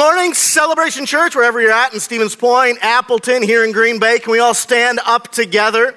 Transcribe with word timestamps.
morning, 0.00 0.32
Celebration 0.32 1.04
Church, 1.04 1.36
wherever 1.36 1.60
you're 1.60 1.70
at 1.70 1.92
in 1.92 2.00
Stevens 2.00 2.34
Point, 2.34 2.78
Appleton, 2.80 3.42
here 3.42 3.66
in 3.66 3.72
Green 3.72 3.98
Bay. 3.98 4.18
Can 4.18 4.32
we 4.32 4.38
all 4.38 4.54
stand 4.54 4.98
up 5.04 5.28
together? 5.28 5.94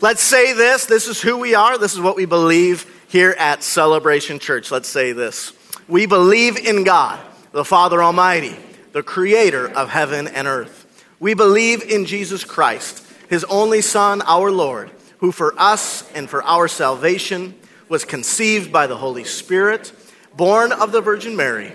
Let's 0.00 0.22
say 0.22 0.54
this. 0.54 0.86
This 0.86 1.06
is 1.06 1.20
who 1.20 1.36
we 1.36 1.54
are. 1.54 1.76
This 1.76 1.92
is 1.92 2.00
what 2.00 2.16
we 2.16 2.24
believe 2.24 2.90
here 3.06 3.36
at 3.38 3.62
Celebration 3.62 4.38
Church. 4.38 4.70
Let's 4.70 4.88
say 4.88 5.12
this. 5.12 5.52
We 5.88 6.06
believe 6.06 6.56
in 6.56 6.84
God, 6.84 7.20
the 7.52 7.66
Father 7.66 8.02
Almighty, 8.02 8.56
the 8.92 9.02
creator 9.02 9.68
of 9.68 9.90
heaven 9.90 10.26
and 10.26 10.48
earth. 10.48 11.04
We 11.20 11.34
believe 11.34 11.82
in 11.82 12.06
Jesus 12.06 12.44
Christ, 12.44 13.06
his 13.28 13.44
only 13.44 13.82
Son, 13.82 14.22
our 14.22 14.50
Lord, 14.50 14.90
who 15.18 15.32
for 15.32 15.54
us 15.58 16.10
and 16.12 16.30
for 16.30 16.42
our 16.44 16.66
salvation 16.66 17.54
was 17.90 18.06
conceived 18.06 18.72
by 18.72 18.86
the 18.86 18.96
Holy 18.96 19.24
Spirit, 19.24 19.92
born 20.34 20.72
of 20.72 20.92
the 20.92 21.02
Virgin 21.02 21.36
Mary 21.36 21.74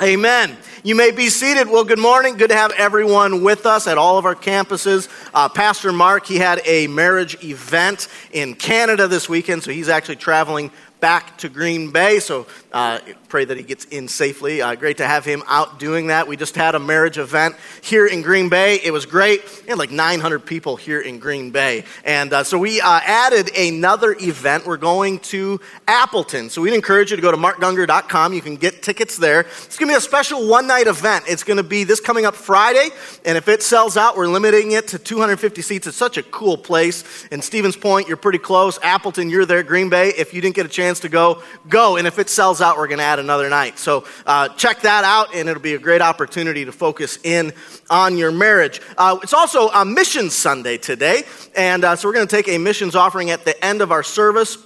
Amen. 0.00 0.56
You 0.82 0.94
may 0.94 1.10
be 1.10 1.28
seated. 1.28 1.68
Well, 1.68 1.84
good 1.84 1.98
morning. 1.98 2.36
Good 2.36 2.48
to 2.48 2.56
have 2.56 2.72
everyone 2.72 3.42
with 3.42 3.66
us 3.66 3.86
at 3.86 3.98
all 3.98 4.16
of 4.16 4.24
our 4.24 4.34
campuses. 4.34 5.08
Uh, 5.34 5.48
Pastor 5.48 5.92
Mark, 5.92 6.26
he 6.26 6.38
had 6.38 6.62
a 6.64 6.86
marriage 6.86 7.42
event 7.44 8.08
in 8.32 8.54
Canada 8.54 9.06
this 9.06 9.28
weekend, 9.28 9.62
so 9.62 9.70
he's 9.70 9.88
actually 9.88 10.16
traveling 10.16 10.70
back 11.00 11.36
to 11.38 11.48
Green 11.48 11.90
Bay. 11.90 12.20
So 12.20 12.46
uh, 12.72 13.00
pray 13.32 13.46
that 13.46 13.56
he 13.56 13.62
gets 13.62 13.86
in 13.86 14.08
safely. 14.08 14.60
Uh, 14.60 14.74
great 14.74 14.98
to 14.98 15.06
have 15.06 15.24
him 15.24 15.42
out 15.46 15.78
doing 15.78 16.08
that. 16.08 16.28
We 16.28 16.36
just 16.36 16.54
had 16.54 16.74
a 16.74 16.78
marriage 16.78 17.16
event 17.16 17.56
here 17.80 18.06
in 18.06 18.20
Green 18.20 18.50
Bay. 18.50 18.78
It 18.84 18.90
was 18.90 19.06
great. 19.06 19.40
We 19.62 19.70
had 19.70 19.78
like 19.78 19.90
900 19.90 20.40
people 20.40 20.76
here 20.76 21.00
in 21.00 21.18
Green 21.18 21.50
Bay. 21.50 21.84
And 22.04 22.30
uh, 22.30 22.44
so 22.44 22.58
we 22.58 22.82
uh, 22.82 23.00
added 23.02 23.56
another 23.56 24.14
event. 24.20 24.66
We're 24.66 24.76
going 24.76 25.18
to 25.20 25.62
Appleton. 25.88 26.50
So 26.50 26.60
we'd 26.60 26.74
encourage 26.74 27.10
you 27.10 27.16
to 27.16 27.22
go 27.22 27.30
to 27.30 27.38
markgungor.com. 27.38 28.34
You 28.34 28.42
can 28.42 28.56
get 28.56 28.82
tickets 28.82 29.16
there. 29.16 29.40
It's 29.40 29.78
going 29.78 29.88
to 29.88 29.94
be 29.94 29.96
a 29.96 30.00
special 30.02 30.46
one 30.46 30.66
night 30.66 30.86
event. 30.86 31.24
It's 31.26 31.42
going 31.42 31.56
to 31.56 31.62
be 31.62 31.84
this 31.84 32.00
coming 32.00 32.26
up 32.26 32.34
Friday. 32.34 32.90
And 33.24 33.38
if 33.38 33.48
it 33.48 33.62
sells 33.62 33.96
out, 33.96 34.14
we're 34.14 34.28
limiting 34.28 34.72
it 34.72 34.88
to 34.88 34.98
250 34.98 35.62
seats. 35.62 35.86
It's 35.86 35.96
such 35.96 36.18
a 36.18 36.22
cool 36.22 36.58
place. 36.58 37.24
In 37.32 37.40
Stevens 37.40 37.76
Point, 37.78 38.08
you're 38.08 38.18
pretty 38.18 38.40
close. 38.40 38.78
Appleton, 38.82 39.30
you're 39.30 39.46
there. 39.46 39.62
Green 39.62 39.88
Bay, 39.88 40.10
if 40.10 40.34
you 40.34 40.42
didn't 40.42 40.54
get 40.54 40.66
a 40.66 40.68
chance, 40.68 41.00
to 41.00 41.08
go, 41.08 41.42
go. 41.70 41.96
And 41.96 42.06
if 42.06 42.18
it 42.18 42.28
sells 42.28 42.60
out, 42.60 42.76
we're 42.76 42.88
going 42.88 42.98
to 42.98 43.04
add 43.04 43.21
another 43.22 43.48
night. 43.48 43.78
So 43.78 44.04
uh, 44.26 44.48
check 44.50 44.82
that 44.82 45.04
out, 45.04 45.34
and 45.34 45.48
it'll 45.48 45.62
be 45.62 45.74
a 45.74 45.78
great 45.78 46.02
opportunity 46.02 46.64
to 46.64 46.72
focus 46.72 47.18
in 47.22 47.52
on 47.88 48.18
your 48.18 48.32
marriage. 48.32 48.80
Uh, 48.98 49.18
it's 49.22 49.32
also 49.32 49.68
a 49.68 49.84
Missions 49.84 50.34
Sunday 50.34 50.76
today, 50.76 51.22
and 51.56 51.84
uh, 51.84 51.96
so 51.96 52.08
we're 52.08 52.14
going 52.14 52.26
to 52.26 52.36
take 52.36 52.48
a 52.48 52.58
missions 52.58 52.94
offering 52.94 53.30
at 53.30 53.44
the 53.44 53.64
end 53.64 53.80
of 53.80 53.90
our 53.92 54.02
service. 54.02 54.58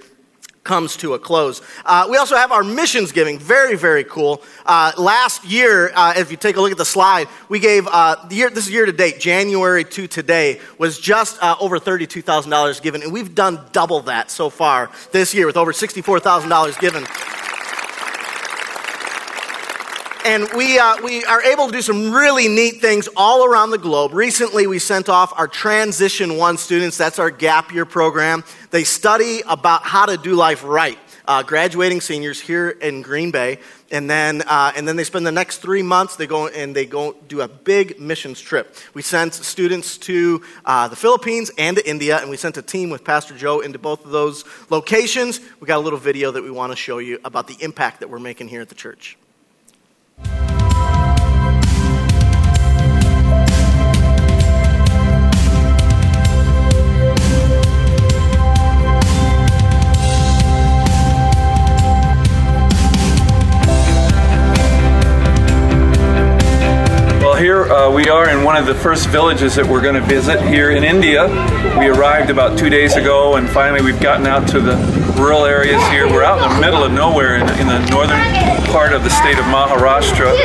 comes 0.64 0.96
to 0.96 1.12
a 1.14 1.18
close. 1.18 1.60
Uh, 1.84 2.06
we 2.10 2.16
also 2.16 2.36
have 2.36 2.50
our 2.50 2.64
missions 2.64 3.12
giving. 3.12 3.38
Very, 3.38 3.76
very 3.76 4.02
cool. 4.02 4.42
Uh, 4.64 4.92
last 4.96 5.44
year, 5.44 5.92
uh, 5.94 6.14
if 6.16 6.30
you 6.30 6.36
take 6.38 6.56
a 6.56 6.60
look 6.60 6.72
at 6.72 6.78
the 6.78 6.84
slide, 6.84 7.28
we 7.48 7.58
gave, 7.58 7.86
uh, 7.86 8.16
year, 8.30 8.48
this 8.48 8.66
is 8.66 8.72
year 8.72 8.86
to 8.86 8.92
date, 8.92 9.20
January 9.20 9.84
to 9.84 10.06
today, 10.08 10.60
was 10.78 10.98
just 10.98 11.40
uh, 11.42 11.54
over 11.60 11.78
$32,000 11.78 12.82
given. 12.82 13.02
And 13.02 13.12
we've 13.12 13.34
done 13.34 13.60
double 13.72 14.00
that 14.00 14.30
so 14.30 14.48
far 14.48 14.90
this 15.12 15.34
year 15.34 15.46
with 15.46 15.58
over 15.58 15.72
$64,000 15.72 16.80
given 16.80 17.06
and 20.24 20.48
we, 20.56 20.78
uh, 20.78 20.96
we 21.02 21.24
are 21.24 21.42
able 21.42 21.66
to 21.66 21.72
do 21.72 21.82
some 21.82 22.10
really 22.10 22.48
neat 22.48 22.80
things 22.80 23.08
all 23.16 23.44
around 23.44 23.70
the 23.70 23.78
globe. 23.78 24.12
Recently, 24.14 24.66
we 24.66 24.78
sent 24.78 25.08
off 25.08 25.32
our 25.38 25.46
Transition 25.46 26.36
One 26.36 26.56
students. 26.56 26.96
That's 26.96 27.18
our 27.18 27.30
gap 27.30 27.72
year 27.72 27.84
program. 27.84 28.42
They 28.70 28.84
study 28.84 29.42
about 29.46 29.82
how 29.82 30.06
to 30.06 30.16
do 30.16 30.34
life 30.34 30.64
right. 30.64 30.98
Uh, 31.26 31.42
graduating 31.42 32.02
seniors 32.02 32.38
here 32.38 32.68
in 32.68 33.00
Green 33.00 33.30
Bay, 33.30 33.58
and 33.90 34.10
then 34.10 34.42
uh, 34.42 34.72
and 34.76 34.86
then 34.86 34.96
they 34.96 35.04
spend 35.04 35.26
the 35.26 35.32
next 35.32 35.58
three 35.58 35.80
months. 35.80 36.16
They 36.16 36.26
go 36.26 36.48
and 36.48 36.76
they 36.76 36.84
go 36.84 37.16
do 37.28 37.40
a 37.40 37.48
big 37.48 37.98
missions 37.98 38.38
trip. 38.42 38.76
We 38.92 39.00
sent 39.00 39.32
students 39.32 39.96
to 39.98 40.42
uh, 40.66 40.88
the 40.88 40.96
Philippines 40.96 41.50
and 41.56 41.78
to 41.78 41.88
India, 41.88 42.18
and 42.18 42.28
we 42.28 42.36
sent 42.36 42.58
a 42.58 42.62
team 42.62 42.90
with 42.90 43.04
Pastor 43.04 43.34
Joe 43.34 43.60
into 43.60 43.78
both 43.78 44.04
of 44.04 44.10
those 44.10 44.44
locations. 44.68 45.40
We 45.60 45.66
got 45.66 45.78
a 45.78 45.80
little 45.80 45.98
video 45.98 46.30
that 46.30 46.42
we 46.42 46.50
want 46.50 46.72
to 46.72 46.76
show 46.76 46.98
you 46.98 47.18
about 47.24 47.48
the 47.48 47.56
impact 47.60 48.00
that 48.00 48.10
we're 48.10 48.18
making 48.18 48.48
here 48.48 48.60
at 48.60 48.68
the 48.68 48.74
church. 48.74 49.16
Bye. 50.22 50.53
Here 67.36 67.64
uh, 67.64 67.90
we 67.90 68.08
are 68.08 68.28
in 68.30 68.44
one 68.44 68.56
of 68.56 68.66
the 68.66 68.74
first 68.74 69.08
villages 69.08 69.54
that 69.56 69.66
we're 69.66 69.80
going 69.80 69.94
to 69.94 70.00
visit 70.00 70.40
here 70.42 70.70
in 70.70 70.84
India. 70.84 71.26
We 71.78 71.88
arrived 71.88 72.30
about 72.30 72.58
two 72.58 72.68
days 72.68 72.96
ago, 72.96 73.36
and 73.36 73.48
finally 73.48 73.82
we've 73.82 74.00
gotten 74.00 74.26
out 74.26 74.46
to 74.48 74.60
the 74.60 74.76
rural 75.16 75.44
areas 75.44 75.82
here. 75.88 76.06
We're 76.06 76.22
out 76.22 76.42
in 76.42 76.54
the 76.54 76.60
middle 76.60 76.84
of 76.84 76.92
nowhere 76.92 77.36
in, 77.36 77.48
in 77.58 77.66
the 77.66 77.84
northern 77.90 78.20
part 78.70 78.92
of 78.92 79.04
the 79.04 79.10
state 79.10 79.38
of 79.38 79.44
Maharashtra, 79.46 80.36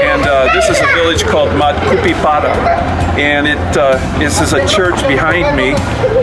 and 0.00 0.22
uh, 0.22 0.52
this 0.54 0.68
is 0.68 0.78
a 0.80 0.86
village 0.94 1.24
called 1.24 1.50
Madkupipada, 1.50 2.54
and 3.18 3.46
it 3.46 3.76
uh, 3.76 3.96
this 4.18 4.40
is 4.40 4.52
a 4.52 4.66
church 4.68 5.00
behind 5.08 5.56
me 5.56 5.72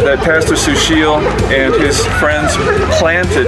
that 0.05 0.19
Pastor 0.19 0.55
Sushil 0.55 1.21
and 1.51 1.73
his 1.81 2.05
friends 2.19 2.55
planted 2.99 3.47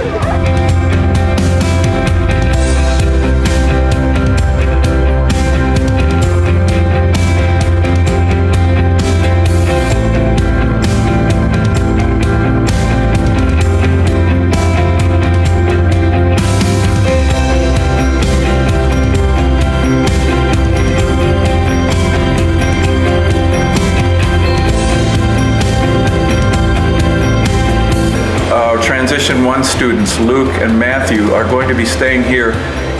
students, 29.80 30.20
Luke 30.20 30.52
and 30.60 30.78
Matthew, 30.78 31.32
are 31.32 31.44
going 31.44 31.66
to 31.66 31.74
be 31.74 31.86
staying 31.86 32.22
here 32.24 32.50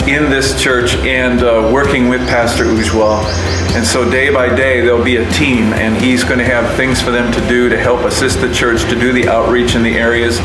in 0.09 0.31
this 0.31 0.59
church 0.59 0.95
and 1.05 1.43
uh, 1.43 1.71
working 1.71 2.09
with 2.09 2.27
Pastor 2.27 2.65
Ujwal. 2.65 3.23
And 3.77 3.87
so 3.87 4.11
day 4.11 4.33
by 4.33 4.49
day, 4.49 4.81
there'll 4.81 5.05
be 5.05 5.17
a 5.17 5.31
team, 5.33 5.75
and 5.75 5.95
he's 6.03 6.25
going 6.25 6.39
to 6.39 6.45
have 6.47 6.75
things 6.79 6.99
for 6.99 7.11
them 7.11 7.31
to 7.35 7.49
do 7.49 7.69
to 7.69 7.79
help 7.79 8.07
assist 8.07 8.41
the 8.41 8.51
church 8.55 8.85
to 8.85 8.99
do 8.99 9.13
the 9.13 9.29
outreach 9.29 9.75
in 9.75 9.83
the 9.83 9.99
areas, 9.99 10.39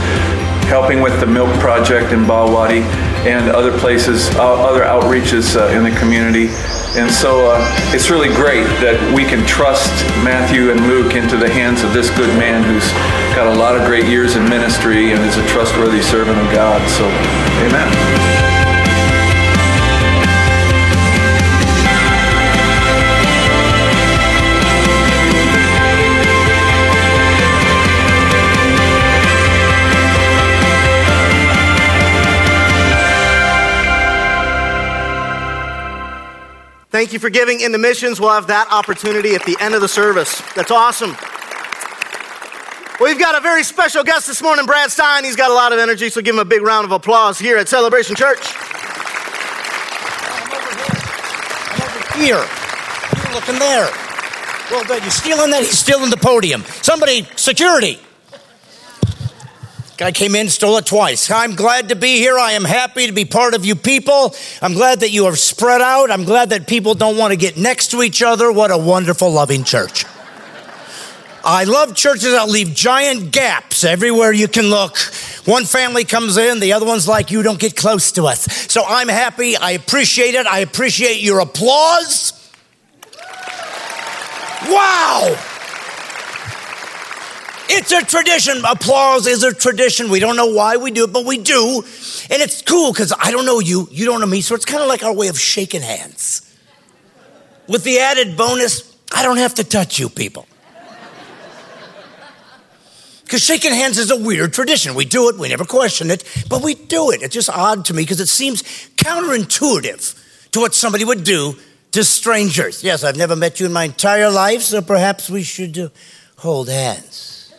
helping 0.67 0.99
with 0.99 1.17
the 1.21 1.25
Milk 1.25 1.57
Project 1.61 2.11
in 2.11 2.25
Balwadi 2.25 2.81
and 3.25 3.49
other 3.49 3.71
places, 3.79 4.27
uh, 4.35 4.55
other 4.61 4.81
outreaches 4.81 5.55
uh, 5.55 5.69
in 5.69 5.85
the 5.85 5.97
community. 5.97 6.47
And 6.99 7.09
so 7.09 7.49
uh, 7.51 7.91
it's 7.95 8.09
really 8.09 8.27
great 8.35 8.67
that 8.83 8.99
we 9.15 9.23
can 9.23 9.47
trust 9.47 9.89
Matthew 10.21 10.71
and 10.71 10.81
Luke 10.89 11.15
into 11.15 11.37
the 11.37 11.49
hands 11.49 11.81
of 11.83 11.93
this 11.93 12.09
good 12.09 12.37
man 12.37 12.61
who's 12.61 12.91
got 13.35 13.53
a 13.53 13.59
lot 13.59 13.75
of 13.75 13.85
great 13.85 14.05
years 14.05 14.37
in 14.37 14.47
ministry 14.47 15.11
and 15.11 15.21
is 15.25 15.35
a 15.35 15.45
trustworthy 15.47 16.01
servant 16.01 16.39
of 16.39 16.49
God. 16.53 16.89
So, 16.89 17.05
amen. 17.67 17.91
Thank 36.89 37.11
you 37.11 37.19
for 37.19 37.29
giving 37.29 37.59
into 37.59 37.77
missions. 37.77 38.21
We'll 38.21 38.29
have 38.29 38.47
that 38.47 38.71
opportunity 38.71 39.35
at 39.35 39.43
the 39.43 39.57
end 39.59 39.75
of 39.75 39.81
the 39.81 39.89
service. 39.89 40.41
That's 40.53 40.71
awesome. 40.71 41.17
We've 42.99 43.19
got 43.19 43.35
a 43.35 43.41
very 43.41 43.63
special 43.63 44.05
guest 44.05 44.27
this 44.27 44.41
morning, 44.41 44.65
Brad 44.65 44.89
Stine. 44.89 45.25
He's 45.25 45.35
got 45.35 45.51
a 45.51 45.53
lot 45.53 45.73
of 45.73 45.79
energy, 45.79 46.09
so 46.09 46.21
give 46.21 46.33
him 46.33 46.39
a 46.39 46.45
big 46.45 46.61
round 46.61 46.85
of 46.85 46.91
applause 46.91 47.37
here 47.37 47.57
at 47.57 47.67
Celebration 47.67 48.15
Church. 48.15 48.39
I'm 50.31 51.81
over 51.81 52.19
here. 52.23 52.37
You're 52.37 53.33
looking 53.33 53.59
there. 53.59 53.89
Well, 54.71 54.85
good. 54.85 55.03
you're 55.03 55.11
stealing 55.11 55.51
that. 55.51 55.63
He's 55.63 55.77
stealing 55.77 56.09
the 56.09 56.17
podium. 56.17 56.63
Somebody, 56.81 57.27
security. 57.35 57.99
Guy 59.97 60.13
came 60.13 60.33
in, 60.33 60.47
stole 60.47 60.77
it 60.77 60.85
twice. 60.85 61.29
I'm 61.29 61.55
glad 61.55 61.89
to 61.89 61.95
be 61.95 62.17
here. 62.17 62.37
I 62.37 62.53
am 62.53 62.63
happy 62.63 63.07
to 63.07 63.13
be 63.13 63.25
part 63.25 63.55
of 63.55 63.65
you 63.65 63.75
people. 63.75 64.33
I'm 64.61 64.73
glad 64.73 65.01
that 65.01 65.11
you 65.11 65.25
are 65.25 65.35
spread 65.35 65.81
out. 65.81 66.11
I'm 66.11 66.23
glad 66.23 66.51
that 66.51 66.65
people 66.65 66.93
don't 66.93 67.17
want 67.17 67.31
to 67.31 67.37
get 67.37 67.57
next 67.57 67.91
to 67.91 68.03
each 68.03 68.23
other. 68.23 68.53
What 68.53 68.71
a 68.71 68.77
wonderful, 68.77 69.29
loving 69.31 69.65
church. 69.65 70.05
I 71.47 71.65
love 71.65 71.95
churches 71.95 72.31
that 72.31 72.49
leave 72.49 72.73
giant 72.73 73.31
gaps 73.31 73.83
everywhere 73.83 74.33
you 74.33 74.47
can 74.47 74.65
look. 74.65 74.97
One 75.45 75.65
family 75.65 76.03
comes 76.03 76.37
in, 76.37 76.59
the 76.59 76.73
other 76.73 76.87
one's 76.87 77.07
like, 77.07 77.29
You 77.29 77.43
don't 77.43 77.59
get 77.59 77.75
close 77.75 78.11
to 78.13 78.25
us. 78.25 78.51
So 78.71 78.83
I'm 78.83 79.07
happy. 79.07 79.55
I 79.55 79.71
appreciate 79.71 80.33
it. 80.33 80.47
I 80.47 80.59
appreciate 80.59 81.21
your 81.21 81.39
applause. 81.39 82.33
Wow! 84.67 85.35
It's 87.67 87.91
a 87.91 88.01
tradition. 88.01 88.63
Applause 88.67 89.27
is 89.27 89.43
a 89.43 89.53
tradition. 89.53 90.09
We 90.09 90.19
don't 90.19 90.35
know 90.35 90.47
why 90.51 90.77
we 90.77 90.89
do 90.89 91.03
it, 91.03 91.13
but 91.13 91.25
we 91.25 91.37
do. 91.37 91.83
And 92.31 92.41
it's 92.41 92.63
cool 92.63 92.91
because 92.91 93.13
I 93.19 93.29
don't 93.29 93.45
know 93.45 93.59
you, 93.59 93.87
you 93.91 94.05
don't 94.05 94.19
know 94.19 94.25
me. 94.25 94.41
So 94.41 94.55
it's 94.55 94.65
kind 94.65 94.81
of 94.81 94.87
like 94.87 95.03
our 95.03 95.13
way 95.13 95.27
of 95.27 95.39
shaking 95.39 95.81
hands. 95.81 96.41
With 97.67 97.83
the 97.83 97.99
added 97.99 98.35
bonus, 98.35 98.95
I 99.13 99.21
don't 99.21 99.37
have 99.37 99.55
to 99.55 99.63
touch 99.63 99.99
you 99.99 100.09
people. 100.09 100.47
Because 103.25 103.41
shaking 103.41 103.73
hands 103.73 103.97
is 103.97 104.11
a 104.11 104.15
weird 104.15 104.53
tradition. 104.53 104.93
We 104.93 105.03
do 105.03 105.29
it, 105.29 105.37
we 105.37 105.49
never 105.49 105.65
question 105.65 106.11
it, 106.11 106.23
but 106.47 106.63
we 106.63 106.75
do 106.75 107.09
it. 107.09 107.23
It's 107.23 107.33
just 107.33 107.49
odd 107.49 107.85
to 107.85 107.93
me 107.93 108.03
because 108.03 108.19
it 108.19 108.29
seems 108.29 108.61
counterintuitive 108.97 110.51
to 110.51 110.59
what 110.59 110.75
somebody 110.75 111.03
would 111.03 111.23
do 111.23 111.55
to 111.91 112.03
strangers. 112.03 112.83
Yes, 112.83 113.03
I've 113.03 113.17
never 113.17 113.35
met 113.35 113.59
you 113.59 113.65
in 113.65 113.73
my 113.73 113.85
entire 113.85 114.29
life, 114.29 114.61
so 114.61 114.81
perhaps 114.81 115.27
we 115.29 115.41
should 115.41 115.77
uh, 115.77 115.89
hold 116.37 116.69
hands. 116.69 117.51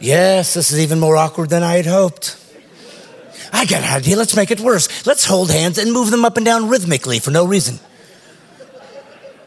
Yes, 0.00 0.54
this 0.54 0.72
is 0.72 0.80
even 0.80 0.98
more 0.98 1.16
awkward 1.16 1.50
than 1.50 1.62
I 1.62 1.76
had 1.76 1.86
hoped. 1.86 2.36
I 3.52 3.66
got 3.66 3.82
an 3.82 3.94
idea. 3.94 4.16
Let's 4.16 4.34
make 4.34 4.50
it 4.50 4.58
worse. 4.58 5.06
Let's 5.06 5.24
hold 5.24 5.50
hands 5.50 5.78
and 5.78 5.92
move 5.92 6.10
them 6.10 6.24
up 6.24 6.36
and 6.36 6.46
down 6.46 6.68
rhythmically 6.68 7.20
for 7.20 7.30
no 7.30 7.44
reason. 7.44 7.78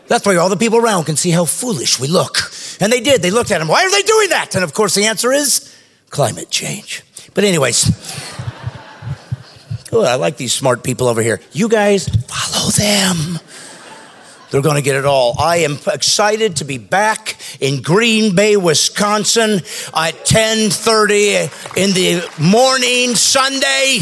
That's 0.07 0.25
why 0.25 0.35
all 0.35 0.49
the 0.49 0.57
people 0.57 0.77
around 0.79 1.05
can 1.05 1.15
see 1.15 1.31
how 1.31 1.45
foolish 1.45 1.99
we 1.99 2.07
look. 2.07 2.42
And 2.79 2.91
they 2.91 3.01
did. 3.01 3.21
They 3.21 3.31
looked 3.31 3.51
at 3.51 3.61
him. 3.61 3.67
Why 3.67 3.83
are 3.83 3.91
they 3.91 4.01
doing 4.01 4.29
that? 4.29 4.55
And 4.55 4.63
of 4.63 4.73
course, 4.73 4.95
the 4.95 5.05
answer 5.05 5.31
is 5.31 5.75
climate 6.09 6.49
change. 6.49 7.03
But, 7.33 7.43
anyways, 7.43 7.89
oh, 9.91 10.03
I 10.03 10.15
like 10.15 10.37
these 10.37 10.53
smart 10.53 10.83
people 10.83 11.07
over 11.07 11.21
here. 11.21 11.41
You 11.51 11.69
guys 11.69 12.07
follow 12.07 12.69
them. 12.71 13.39
They're 14.53 14.61
going 14.61 14.75
to 14.75 14.83
get 14.83 14.95
it 14.95 15.05
all. 15.05 15.33
I 15.39 15.57
am 15.57 15.79
excited 15.91 16.57
to 16.57 16.63
be 16.63 16.77
back 16.77 17.37
in 17.59 17.81
Green 17.81 18.35
Bay, 18.35 18.55
Wisconsin 18.55 19.61
at 19.95 20.25
10:30 20.25 21.75
in 21.75 21.93
the 21.93 22.23
morning 22.39 23.15
Sunday. 23.15 24.01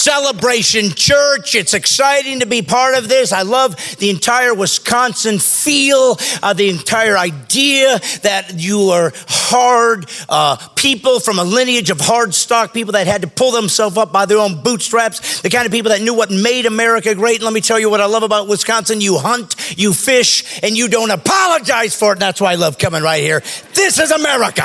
Celebration 0.00 0.92
Church. 0.92 1.54
It's 1.54 1.74
exciting 1.74 2.40
to 2.40 2.46
be 2.46 2.62
part 2.62 2.94
of 2.94 3.10
this. 3.10 3.32
I 3.32 3.42
love 3.42 3.76
the 3.98 4.08
entire 4.08 4.54
Wisconsin 4.54 5.38
feel, 5.38 6.16
uh, 6.42 6.54
the 6.54 6.70
entire 6.70 7.18
idea 7.18 7.98
that 8.22 8.54
you 8.54 8.90
are 8.92 9.12
hard 9.28 10.06
uh, 10.30 10.56
people 10.74 11.20
from 11.20 11.38
a 11.38 11.44
lineage 11.44 11.90
of 11.90 12.00
hard 12.00 12.32
stock, 12.32 12.72
people 12.72 12.92
that 12.92 13.06
had 13.06 13.20
to 13.22 13.28
pull 13.28 13.52
themselves 13.52 13.98
up 13.98 14.10
by 14.10 14.24
their 14.24 14.38
own 14.38 14.62
bootstraps, 14.62 15.42
the 15.42 15.50
kind 15.50 15.66
of 15.66 15.72
people 15.72 15.90
that 15.90 16.00
knew 16.00 16.14
what 16.14 16.30
made 16.30 16.64
America 16.64 17.14
great. 17.14 17.36
And 17.36 17.44
let 17.44 17.52
me 17.52 17.60
tell 17.60 17.78
you 17.78 17.90
what 17.90 18.00
I 18.00 18.06
love 18.06 18.22
about 18.22 18.48
Wisconsin. 18.48 19.02
You 19.02 19.18
hunt, 19.18 19.54
you 19.78 19.92
fish, 19.92 20.62
and 20.62 20.78
you 20.78 20.88
don't 20.88 21.10
apologize 21.10 21.94
for 21.94 22.12
it. 22.12 22.12
And 22.12 22.22
that's 22.22 22.40
why 22.40 22.52
I 22.52 22.54
love 22.54 22.78
coming 22.78 23.02
right 23.02 23.22
here. 23.22 23.40
This 23.74 23.98
is 23.98 24.10
America. 24.10 24.64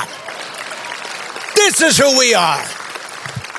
This 1.55 1.81
is 1.81 1.97
who 1.97 2.17
we 2.17 2.33
are. 2.33 2.84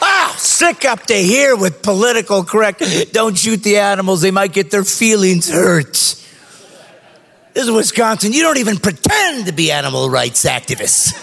Ah, 0.03 0.35
sick 0.39 0.85
up 0.85 1.07
to 1.07 1.15
here 1.15 1.57
with 1.57 1.83
political 1.83 2.45
correct. 2.45 2.83
Don't 3.13 3.37
shoot 3.37 3.63
the 3.63 3.79
animals, 3.79 4.21
they 4.21 4.31
might 4.31 4.53
get 4.53 4.71
their 4.71 4.85
feelings 4.85 5.51
hurt. 5.51 5.93
This 5.93 7.65
is 7.65 7.71
Wisconsin. 7.71 8.33
You 8.33 8.43
don't 8.43 8.59
even 8.59 8.77
pretend 8.77 9.47
to 9.47 9.53
be 9.53 9.73
animal 9.73 10.11
rights 10.11 10.45
activists. 10.45 11.15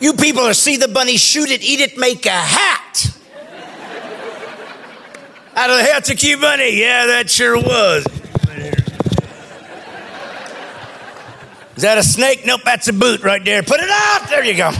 You 0.00 0.12
people 0.12 0.42
are 0.42 0.54
see 0.54 0.76
the 0.76 0.88
bunny, 0.88 1.16
shoot 1.16 1.50
it, 1.50 1.62
eat 1.62 1.80
it, 1.80 1.96
make 1.96 2.26
a 2.26 2.30
hat. 2.30 3.16
Out 5.56 5.70
of 5.70 5.76
the 5.76 5.82
hat's 5.82 6.10
a 6.10 6.14
cute 6.14 6.40
bunny. 6.40 6.78
Yeah, 6.78 7.06
that 7.06 7.30
sure 7.30 7.56
was. 7.56 8.06
Is 11.76 11.82
that 11.82 11.96
a 11.96 12.02
snake? 12.02 12.44
Nope, 12.44 12.60
that's 12.62 12.88
a 12.88 12.92
boot 12.92 13.22
right 13.22 13.42
there. 13.42 13.62
Put 13.62 13.80
it 13.80 13.88
out. 13.88 14.28
There 14.28 14.44
you 14.44 14.54
go. 14.54 14.70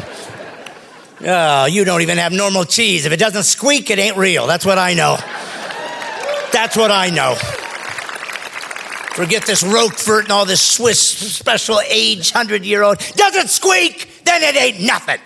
Oh, 1.22 1.66
you 1.66 1.84
don't 1.84 2.00
even 2.00 2.18
have 2.18 2.32
normal 2.32 2.64
cheese. 2.64 3.04
If 3.04 3.12
it 3.12 3.18
doesn't 3.18 3.42
squeak, 3.42 3.90
it 3.90 3.98
ain't 3.98 4.16
real. 4.16 4.46
That's 4.46 4.64
what 4.64 4.78
I 4.78 4.94
know. 4.94 5.16
That's 6.52 6.76
what 6.76 6.90
I 6.90 7.10
know. 7.10 7.34
Forget 9.14 9.44
this 9.44 9.62
Roquefort 9.62 10.24
and 10.24 10.32
all 10.32 10.46
this 10.46 10.62
Swiss 10.62 11.00
special 11.00 11.78
age, 11.86 12.32
100 12.32 12.64
year 12.64 12.82
old. 12.82 12.98
Doesn't 13.16 13.48
squeak, 13.48 14.24
then 14.24 14.42
it 14.42 14.56
ain't 14.56 14.80
nothing. 14.80 15.20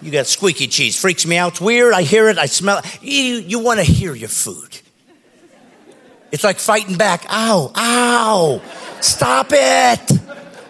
You 0.00 0.10
got 0.10 0.26
squeaky 0.26 0.66
cheese. 0.66 1.00
Freaks 1.00 1.24
me 1.24 1.36
out. 1.36 1.52
It's 1.52 1.60
weird. 1.60 1.94
I 1.94 2.02
hear 2.02 2.28
it. 2.28 2.38
I 2.38 2.46
smell 2.46 2.78
it. 2.78 3.02
You, 3.02 3.36
you 3.36 3.60
want 3.60 3.78
to 3.78 3.84
hear 3.84 4.16
your 4.16 4.28
food. 4.28 4.80
It's 6.32 6.42
like 6.42 6.58
fighting 6.58 6.96
back. 6.96 7.24
Ow, 7.28 7.70
ow. 7.76 8.62
Stop 9.00 9.48
it. 9.52 10.06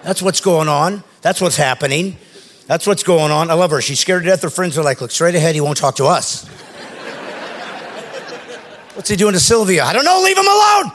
That's 0.03 0.21
what's 0.21 0.43
going 0.43 0.69
on. 0.69 1.03
That's 1.23 1.41
what's 1.41 1.57
happening. 1.57 2.19
That's 2.73 2.87
what's 2.87 3.03
going 3.03 3.31
on. 3.31 3.51
I 3.51 3.53
love 3.53 3.71
her. 3.73 3.83
She's 3.83 4.01
scared 4.01 4.23
to 4.23 4.31
death. 4.31 4.41
Her 4.41 4.49
friends 4.49 4.79
are 4.79 4.83
like, 4.83 5.03
look 5.03 5.11
straight 5.11 5.35
ahead. 5.35 5.55
He 5.55 5.61
won't 5.61 5.77
talk 5.77 5.97
to 5.97 6.07
us. 6.07 6.47
What's 8.95 9.11
he 9.11 9.17
doing 9.17 9.35
to 9.35 9.41
Sylvia? 9.41 9.85
I 9.85 9.93
don't 9.93 10.07
know. 10.07 10.23
Leave 10.23 10.39
him 10.39 10.47
alone. 10.47 10.91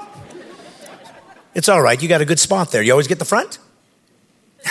It's 1.54 1.70
all 1.70 1.80
right. 1.80 2.02
You 2.02 2.10
got 2.10 2.20
a 2.20 2.26
good 2.26 2.40
spot 2.40 2.72
there. 2.72 2.82
You 2.82 2.94
always 2.94 3.06
get 3.06 3.20
the 3.20 3.26
front? 3.26 3.60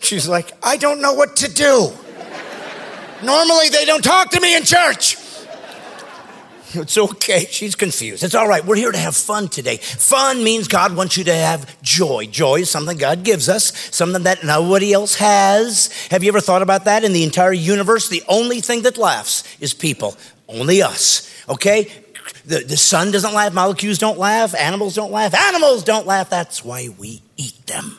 She's 0.00 0.28
like, 0.28 0.52
I 0.62 0.76
don't 0.76 1.02
know 1.02 1.14
what 1.14 1.34
to 1.38 1.52
do. 1.52 1.90
Normally, 3.24 3.68
they 3.70 3.84
don't 3.84 4.04
talk 4.04 4.30
to 4.30 4.40
me 4.40 4.54
in 4.54 4.62
church. 4.62 5.16
It's 6.86 6.98
okay. 6.98 7.46
She's 7.50 7.74
confused. 7.74 8.22
It's 8.22 8.34
all 8.34 8.48
right. 8.48 8.64
We're 8.64 8.76
here 8.76 8.92
to 8.92 8.98
have 8.98 9.16
fun 9.16 9.48
today. 9.48 9.78
Fun 9.78 10.44
means 10.44 10.68
God 10.68 10.94
wants 10.96 11.16
you 11.16 11.24
to 11.24 11.34
have 11.34 11.80
joy. 11.82 12.26
Joy 12.26 12.60
is 12.60 12.70
something 12.70 12.96
God 12.96 13.24
gives 13.24 13.48
us, 13.48 13.72
something 13.94 14.22
that 14.24 14.44
nobody 14.44 14.92
else 14.92 15.16
has. 15.16 15.90
Have 16.10 16.22
you 16.22 16.28
ever 16.28 16.40
thought 16.40 16.62
about 16.62 16.84
that? 16.84 17.02
In 17.02 17.12
the 17.12 17.24
entire 17.24 17.52
universe, 17.52 18.08
the 18.08 18.22
only 18.28 18.60
thing 18.60 18.82
that 18.82 18.98
laughs 18.98 19.42
is 19.60 19.74
people, 19.74 20.16
only 20.48 20.82
us. 20.82 21.28
Okay? 21.48 21.90
The, 22.44 22.60
the 22.60 22.76
sun 22.76 23.10
doesn't 23.10 23.34
laugh, 23.34 23.52
molecules 23.52 23.98
don't 23.98 24.18
laugh, 24.18 24.54
animals 24.54 24.94
don't 24.94 25.10
laugh, 25.10 25.34
animals 25.34 25.82
don't 25.82 26.06
laugh. 26.06 26.30
That's 26.30 26.64
why 26.64 26.88
we 26.98 27.22
eat 27.36 27.66
them. 27.66 27.98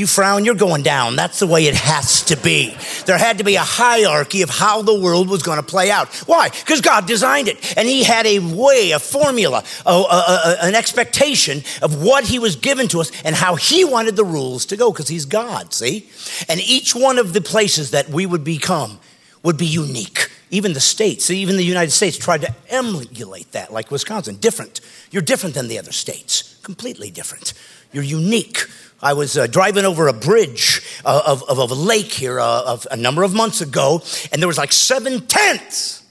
You 0.00 0.06
frown, 0.06 0.46
you're 0.46 0.54
going 0.54 0.82
down. 0.82 1.14
That's 1.14 1.40
the 1.40 1.46
way 1.46 1.66
it 1.66 1.74
has 1.74 2.22
to 2.22 2.36
be. 2.36 2.74
There 3.04 3.18
had 3.18 3.36
to 3.36 3.44
be 3.44 3.56
a 3.56 3.60
hierarchy 3.60 4.40
of 4.40 4.48
how 4.48 4.80
the 4.80 4.98
world 4.98 5.28
was 5.28 5.42
going 5.42 5.58
to 5.58 5.62
play 5.62 5.90
out. 5.90 6.08
Why? 6.26 6.48
Because 6.48 6.80
God 6.80 7.06
designed 7.06 7.48
it. 7.48 7.76
And 7.76 7.86
He 7.86 8.02
had 8.02 8.24
a 8.24 8.38
way, 8.38 8.92
a 8.92 8.98
formula, 8.98 9.62
a, 9.84 9.90
a, 9.90 9.92
a, 9.92 10.56
an 10.62 10.74
expectation 10.74 11.62
of 11.82 12.02
what 12.02 12.24
He 12.24 12.38
was 12.38 12.56
given 12.56 12.88
to 12.88 13.00
us 13.02 13.12
and 13.26 13.36
how 13.36 13.56
He 13.56 13.84
wanted 13.84 14.16
the 14.16 14.24
rules 14.24 14.64
to 14.66 14.76
go, 14.78 14.90
because 14.90 15.08
He's 15.08 15.26
God, 15.26 15.74
see? 15.74 16.08
And 16.48 16.60
each 16.60 16.94
one 16.94 17.18
of 17.18 17.34
the 17.34 17.42
places 17.42 17.90
that 17.90 18.08
we 18.08 18.24
would 18.24 18.42
become 18.42 19.00
would 19.42 19.58
be 19.58 19.66
unique. 19.66 20.30
Even 20.48 20.72
the 20.72 20.80
states, 20.80 21.30
even 21.30 21.58
the 21.58 21.62
United 21.62 21.90
States 21.90 22.16
tried 22.16 22.40
to 22.40 22.54
emulate 22.70 23.52
that, 23.52 23.70
like 23.70 23.90
Wisconsin. 23.90 24.36
Different. 24.36 24.80
You're 25.10 25.20
different 25.20 25.54
than 25.54 25.68
the 25.68 25.78
other 25.78 25.92
states, 25.92 26.58
completely 26.62 27.10
different. 27.10 27.52
You're 27.92 28.04
unique. 28.04 28.66
I 29.02 29.14
was 29.14 29.38
uh, 29.38 29.46
driving 29.46 29.84
over 29.84 30.08
a 30.08 30.12
bridge 30.12 30.82
uh, 31.04 31.22
of, 31.26 31.42
of, 31.48 31.58
of, 31.58 31.70
a 31.70 31.74
lake 31.74 32.12
here 32.12 32.38
uh, 32.38 32.62
of 32.66 32.86
a 32.90 32.96
number 32.96 33.22
of 33.22 33.32
months 33.34 33.62
ago, 33.62 34.02
and 34.30 34.42
there 34.42 34.46
was 34.46 34.58
like 34.58 34.72
seven 34.72 35.26
tents 35.26 36.04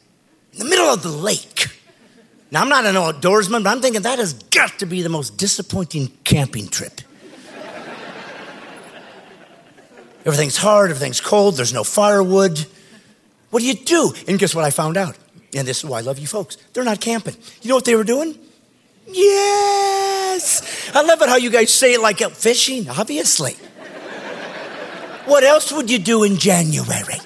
in 0.53 0.60
the 0.60 0.65
middle 0.65 0.88
of 0.88 1.03
the 1.03 1.10
lake. 1.10 1.67
Now, 2.51 2.62
I'm 2.62 2.69
not 2.69 2.86
an 2.86 2.96
outdoorsman, 2.96 3.63
but 3.63 3.69
I'm 3.69 3.81
thinking 3.81 4.01
that 4.01 4.17
has 4.17 4.34
got 4.34 4.79
to 4.79 4.88
be 4.88 5.03
the 5.03 5.10
most 5.10 5.38
disappointing 5.38 6.12
camping 6.24 6.67
trip. 6.67 7.01
everything's 10.25 10.58
hard, 10.58 10.89
everything's 10.89 11.22
cold, 11.22 11.58
there's 11.58 11.74
no 11.74 11.84
firewood. 11.84 12.65
What 13.51 13.60
do 13.60 13.67
you 13.67 13.75
do? 13.75 14.13
And 14.27 14.39
guess 14.39 14.55
what 14.55 14.65
I 14.65 14.72
found 14.72 14.98
out? 14.98 15.15
And 15.55 15.67
this 15.67 15.79
is 15.79 15.86
why 15.86 16.00
I 16.00 16.01
love 16.01 16.17
you 16.17 16.27
folks. 16.27 16.58
They're 16.74 16.84
not 16.84 17.01
camping. 17.01 17.36
You 17.62 17.69
know 17.69 17.75
what 17.75 17.86
they 17.86 17.96
were 17.96 18.03
doing? 18.03 18.38
Yes. 19.12 20.92
I 20.96 21.01
love 21.01 21.22
it 21.22 21.30
how 21.30 21.38
you 21.38 21.50
guys 21.50 21.74
say 21.74 21.94
it 21.94 22.01
like 22.01 22.20
fishing, 22.32 22.89
obviously. 22.89 23.54
what 25.25 25.44
else 25.44 25.72
would 25.72 25.89
you 25.89 26.00
do 26.00 26.24
in 26.24 26.38
January? 26.38 27.20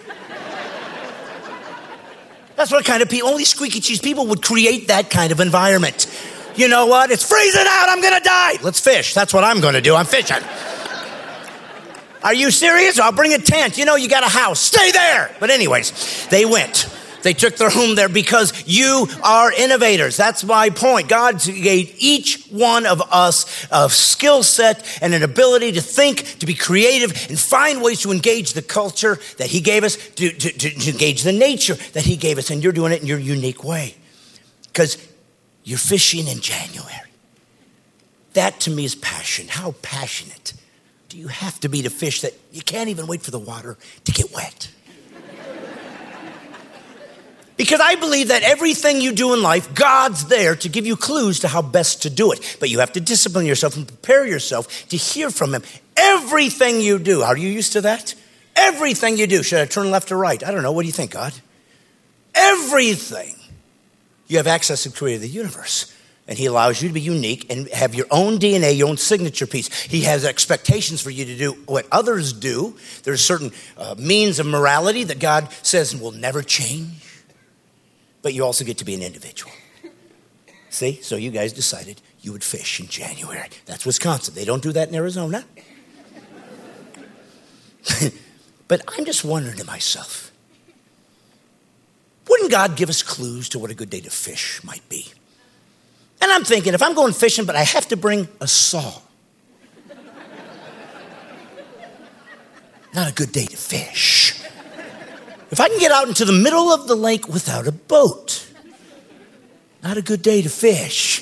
That's 2.56 2.72
what 2.72 2.86
kind 2.86 3.02
of 3.02 3.10
people, 3.10 3.30
only 3.30 3.46
squeaky 3.46 3.80
cheese 3.80 4.00
people 4.00 4.28
would 4.28 4.42
create 4.42 4.88
that 4.88 5.10
kind 5.10 5.32
of 5.32 5.40
environment. 5.40 6.08
You 6.56 6.68
know 6.68 6.86
what? 6.86 7.12
It's 7.12 7.28
freezing 7.28 7.66
out. 7.68 7.90
I'm 7.90 8.02
going 8.02 8.14
to 8.14 8.24
die. 8.24 8.54
Let's 8.62 8.80
fish. 8.80 9.14
That's 9.14 9.34
what 9.34 9.44
I'm 9.44 9.60
going 9.60 9.74
to 9.74 9.82
do. 9.82 9.96
I'm 9.96 10.06
fishing. 10.06 10.38
Are 12.24 12.34
you 12.34 12.52
serious? 12.52 13.00
I'll 13.00 13.12
bring 13.12 13.34
a 13.34 13.40
tent. 13.40 13.78
You 13.78 13.86
know, 13.86 13.96
you 13.96 14.08
got 14.08 14.24
a 14.24 14.30
house. 14.30 14.60
Stay 14.60 14.92
there. 14.92 15.36
But, 15.40 15.50
anyways, 15.50 16.28
they 16.28 16.46
went. 16.46 16.88
They 17.24 17.34
took 17.34 17.58
their 17.58 17.70
home 17.70 17.96
there 17.96 18.10
because 18.10 18.68
you 18.68 19.08
are 19.24 19.52
innovators. 19.52 20.16
That's 20.16 20.44
my 20.44 20.70
point. 20.70 21.10
God 21.10 21.42
gave 21.42 21.96
each 21.98 22.46
one 22.50 22.86
of 22.86 23.02
us 23.12 23.68
a 23.72 23.90
skill 23.90 24.44
set 24.44 24.86
and 25.02 25.14
an 25.14 25.24
ability 25.24 25.72
to 25.74 25.82
think, 25.82 26.40
to 26.40 26.46
be 26.46 26.54
creative, 26.54 27.12
and 27.30 27.40
find 27.40 27.82
ways 27.82 28.02
to 28.02 28.12
engage 28.12 28.54
the 28.54 28.62
culture 28.62 29.20
that 29.38 29.48
He 29.48 29.62
gave 29.62 29.84
us, 29.84 29.96
to, 29.96 30.32
to, 30.32 30.52
to 30.52 30.90
engage 30.92 31.24
the 31.24 31.32
nature 31.32 31.76
that 31.94 32.04
He 32.04 32.16
gave 32.16 32.38
us. 32.38 32.50
And 32.50 32.64
you're 32.64 32.74
doing 32.74 32.92
it 32.92 33.02
in 33.02 33.08
your 33.08 33.20
unique 33.20 33.64
way 33.64 33.96
because 34.68 34.98
you're 35.64 35.78
fishing 35.78 36.28
in 36.28 36.40
January. 36.40 36.90
That 38.34 38.60
to 38.62 38.72
me 38.72 38.86
is 38.86 38.96
passion. 38.96 39.48
How 39.48 39.76
passionate 39.82 40.54
do 41.10 41.18
you 41.18 41.28
have 41.28 41.60
to 41.62 41.70
be 41.70 41.84
to 41.84 41.90
fish 41.90 42.22
that 42.22 42.34
you 42.52 42.62
can't 42.62 42.90
even 42.90 43.08
wait 43.08 43.22
for 43.22 43.32
the 43.32 43.40
water 43.40 43.78
to 44.06 44.12
get 44.12 44.34
wet? 44.34 44.70
Because 47.56 47.80
I 47.80 47.96
believe 47.96 48.30
that 48.30 48.42
everything 48.44 49.00
you 49.00 49.12
do 49.12 49.34
in 49.34 49.44
life, 49.44 49.76
God's 49.76 50.26
there 50.26 50.56
to 50.56 50.70
give 50.70 50.86
you 50.86 50.96
clues 50.96 51.42
to 51.42 51.48
how 51.48 51.62
best 51.62 52.02
to 52.04 52.10
do 52.10 52.32
it. 52.32 52.58
But 52.60 52.70
you 52.70 52.80
have 52.80 52.94
to 52.94 53.02
discipline 53.02 53.46
yourself 53.46 53.78
and 53.78 53.88
prepare 53.88 54.26
yourself 54.26 54.88
to 54.90 54.98
hear 54.98 55.30
from 55.30 55.54
Him. 55.54 55.64
Everything 55.96 56.82
you 56.82 56.98
do, 56.98 57.22
are 57.22 57.38
you 57.38 57.50
used 57.50 57.74
to 57.74 57.82
that? 57.82 58.16
Everything 58.56 59.18
you 59.18 59.28
do, 59.28 59.44
should 59.44 59.60
I 59.60 59.66
turn 59.66 59.92
left 59.92 60.12
or 60.12 60.18
right? 60.18 60.44
I 60.44 60.52
don't 60.52 60.64
know. 60.64 60.72
What 60.72 60.82
do 60.82 60.88
you 60.88 60.94
think, 60.94 61.12
God? 61.12 61.34
Everything. 62.34 63.36
You 64.28 64.38
have 64.38 64.48
access 64.48 64.84
to 64.84 64.90
the 64.90 64.98
creator 64.98 65.18
of 65.18 65.22
the 65.22 65.30
universe. 65.30 65.92
And 66.28 66.38
he 66.38 66.46
allows 66.46 66.82
you 66.82 66.88
to 66.88 66.94
be 66.94 67.02
unique 67.02 67.52
and 67.52 67.68
have 67.70 67.94
your 67.94 68.06
own 68.10 68.40
DNA, 68.40 68.78
your 68.78 68.88
own 68.88 68.98
signature 68.98 69.46
piece. 69.46 69.70
He 69.82 70.02
has 70.02 70.24
expectations 70.24 71.02
for 71.02 71.10
you 71.10 71.26
to 71.26 71.38
do 71.38 71.52
what 71.66 71.86
others 71.92 72.32
do. 72.32 72.78
There's 73.04 73.24
certain 73.24 73.52
uh, 73.78 73.96
means 73.98 74.40
of 74.40 74.46
morality 74.46 75.04
that 75.04 75.20
God 75.20 75.52
says 75.64 75.96
will 75.96 76.12
never 76.12 76.42
change 76.42 77.13
but 78.24 78.34
you 78.34 78.44
also 78.44 78.66
get 78.66 78.80
to 78.80 78.86
be 78.86 78.96
an 78.96 79.04
individual. 79.04 79.52
See? 80.72 81.00
So 81.04 81.18
you 81.18 81.30
guys 81.30 81.54
decided 81.54 82.02
you 82.22 82.32
would 82.32 82.44
fish 82.44 82.80
in 82.80 82.88
January. 82.88 83.48
That's 83.68 83.86
Wisconsin. 83.86 84.34
They 84.34 84.46
don't 84.46 84.64
do 84.64 84.72
that 84.72 84.90
in 84.90 84.96
Arizona. 84.96 85.46
but 88.68 88.82
I'm 88.88 89.06
just 89.06 89.24
wondering 89.24 89.58
to 89.58 89.66
myself 89.66 90.32
wouldn't 92.28 92.52
God 92.52 92.76
give 92.76 92.90
us 92.90 93.04
clues 93.04 93.50
to 93.50 93.60
what 93.60 93.70
a 93.70 93.76
good 93.76 93.90
day 93.90 94.00
to 94.00 94.10
fish 94.10 94.64
might 94.64 94.88
be? 94.90 95.06
And 96.22 96.32
I'm 96.32 96.44
thinking, 96.44 96.74
if 96.74 96.82
I'm 96.82 96.96
going 96.96 97.14
fishing, 97.14 97.46
but 97.46 97.56
I 97.56 97.64
have 97.64 97.88
to 97.90 97.98
bring 97.98 98.28
a 98.40 98.48
saw, 98.48 99.02
not 102.94 103.12
a 103.12 103.14
good 103.14 103.32
day 103.32 103.46
to 103.46 103.58
fish. 103.58 104.43
If 105.54 105.60
I 105.60 105.70
can 105.70 105.78
get 105.78 105.92
out 105.92 106.08
into 106.08 106.26
the 106.26 106.34
middle 106.34 106.74
of 106.74 106.88
the 106.88 106.96
lake 106.96 107.28
without 107.28 107.68
a 107.68 107.72
boat, 107.72 108.48
not 109.84 109.98
a 109.98 110.02
good 110.02 110.24
day 110.24 110.42
to 110.42 110.50
fish. 110.50 111.22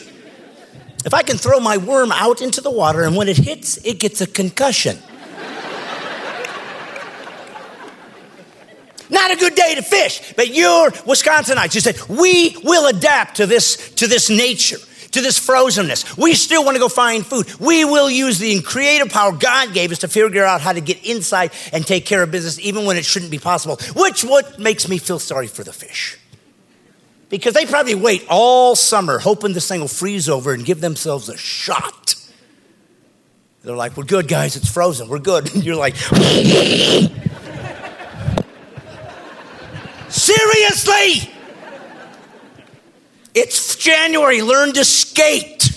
If 1.04 1.14
I 1.14 1.22
can 1.22 1.36
throw 1.36 1.60
my 1.60 1.76
worm 1.76 2.14
out 2.14 2.42
into 2.42 2.62
the 2.62 2.72
water 2.72 3.04
and 3.04 3.18
when 3.18 3.28
it 3.28 3.36
hits, 3.36 3.76
it 3.86 4.00
gets 4.00 4.22
a 4.22 4.28
concussion. 4.28 4.98
Not 9.10 9.32
a 9.32 9.36
good 9.36 9.54
day 9.54 9.76
to 9.76 9.82
fish, 9.82 10.34
but 10.38 10.54
you're 10.56 10.92
Wisconsinites. 10.92 11.76
You 11.76 11.82
said, 11.82 12.00
we 12.08 12.56
will 12.64 12.88
adapt 12.88 13.36
to 13.36 13.46
this, 13.46 13.92
to 13.96 14.08
this 14.08 14.30
nature 14.30 14.78
to 15.12 15.22
this 15.22 15.40
frozenness. 15.40 16.18
We 16.18 16.34
still 16.34 16.64
want 16.64 16.76
to 16.76 16.80
go 16.80 16.90
find 16.90 17.26
food. 17.26 17.60
We 17.60 17.86
will 17.86 18.10
use 18.10 18.40
the 18.40 18.62
creative 18.62 19.10
power 19.10 19.32
God 19.32 19.74
gave 19.74 19.92
us 19.92 20.00
to 20.00 20.08
figure 20.08 20.44
out 20.44 20.62
how 20.62 20.74
to 20.74 20.82
get 20.82 21.06
inside 21.06 21.52
and 21.72 21.86
take 21.86 22.06
care 22.06 22.24
of 22.24 22.32
business 22.32 22.60
even 22.60 22.86
when 22.86 22.98
it 22.98 23.06
shouldn't 23.06 23.32
be 23.32 23.40
possible, 23.40 23.78
which 23.96 24.24
what 24.24 24.60
makes 24.60 24.88
me 24.88 24.98
feel 24.98 25.20
sorry 25.20 25.48
for 25.48 25.64
the 25.64 25.74
fish. 25.74 26.18
Because 27.30 27.54
they 27.54 27.66
probably 27.66 27.96
wait 27.96 28.26
all 28.30 28.76
summer 28.76 29.20
hoping 29.20 29.54
this 29.54 29.68
thing 29.68 29.80
will 29.80 29.88
freeze 29.88 30.28
over 30.28 30.54
and 30.54 30.66
give 30.66 30.82
themselves 30.82 31.30
a 31.30 31.38
shot. 31.38 32.16
They're 33.64 33.76
like, 33.76 33.96
we're 33.96 34.06
good, 34.06 34.28
guys, 34.28 34.56
it's 34.56 34.70
frozen, 34.70 35.08
we're 35.08 35.20
good. 35.20 35.54
And 35.54 35.64
you're 35.66 35.76
like, 35.76 35.96
seriously? 40.10 41.32
It's 43.34 43.76
January. 43.76 44.42
Learn 44.42 44.74
to 44.74 44.84
skate. 44.84 45.70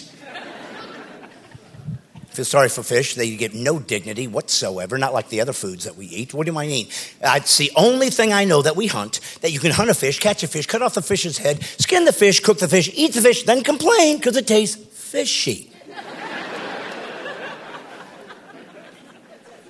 Feel 2.30 2.44
sorry 2.44 2.68
for 2.68 2.82
fish. 2.82 3.14
They 3.14 3.36
get 3.36 3.54
no 3.54 3.78
dignity 3.78 4.26
whatsoever, 4.26 4.98
not 4.98 5.12
like 5.12 5.28
the 5.28 5.40
other 5.40 5.52
foods 5.52 5.84
that 5.84 5.94
we 5.94 6.06
eat. 6.06 6.34
What 6.34 6.46
do 6.46 6.58
I 6.58 6.66
mean? 6.66 6.88
It's 7.22 7.58
the 7.58 7.70
only 7.76 8.10
thing 8.10 8.32
I 8.32 8.44
know 8.44 8.60
that 8.60 8.74
we 8.74 8.88
hunt 8.88 9.20
that 9.40 9.52
you 9.52 9.60
can 9.60 9.70
hunt 9.70 9.88
a 9.88 9.94
fish, 9.94 10.18
catch 10.18 10.42
a 10.42 10.48
fish, 10.48 10.66
cut 10.66 10.82
off 10.82 10.94
the 10.94 11.02
fish's 11.02 11.38
head, 11.38 11.62
skin 11.62 12.04
the 12.04 12.12
fish, 12.12 12.40
cook 12.40 12.58
the 12.58 12.66
fish, 12.66 12.90
eat 12.92 13.14
the 13.14 13.20
fish, 13.20 13.44
then 13.44 13.62
complain 13.62 14.16
because 14.16 14.36
it 14.36 14.48
tastes 14.48 14.74
fishy. 14.74 15.70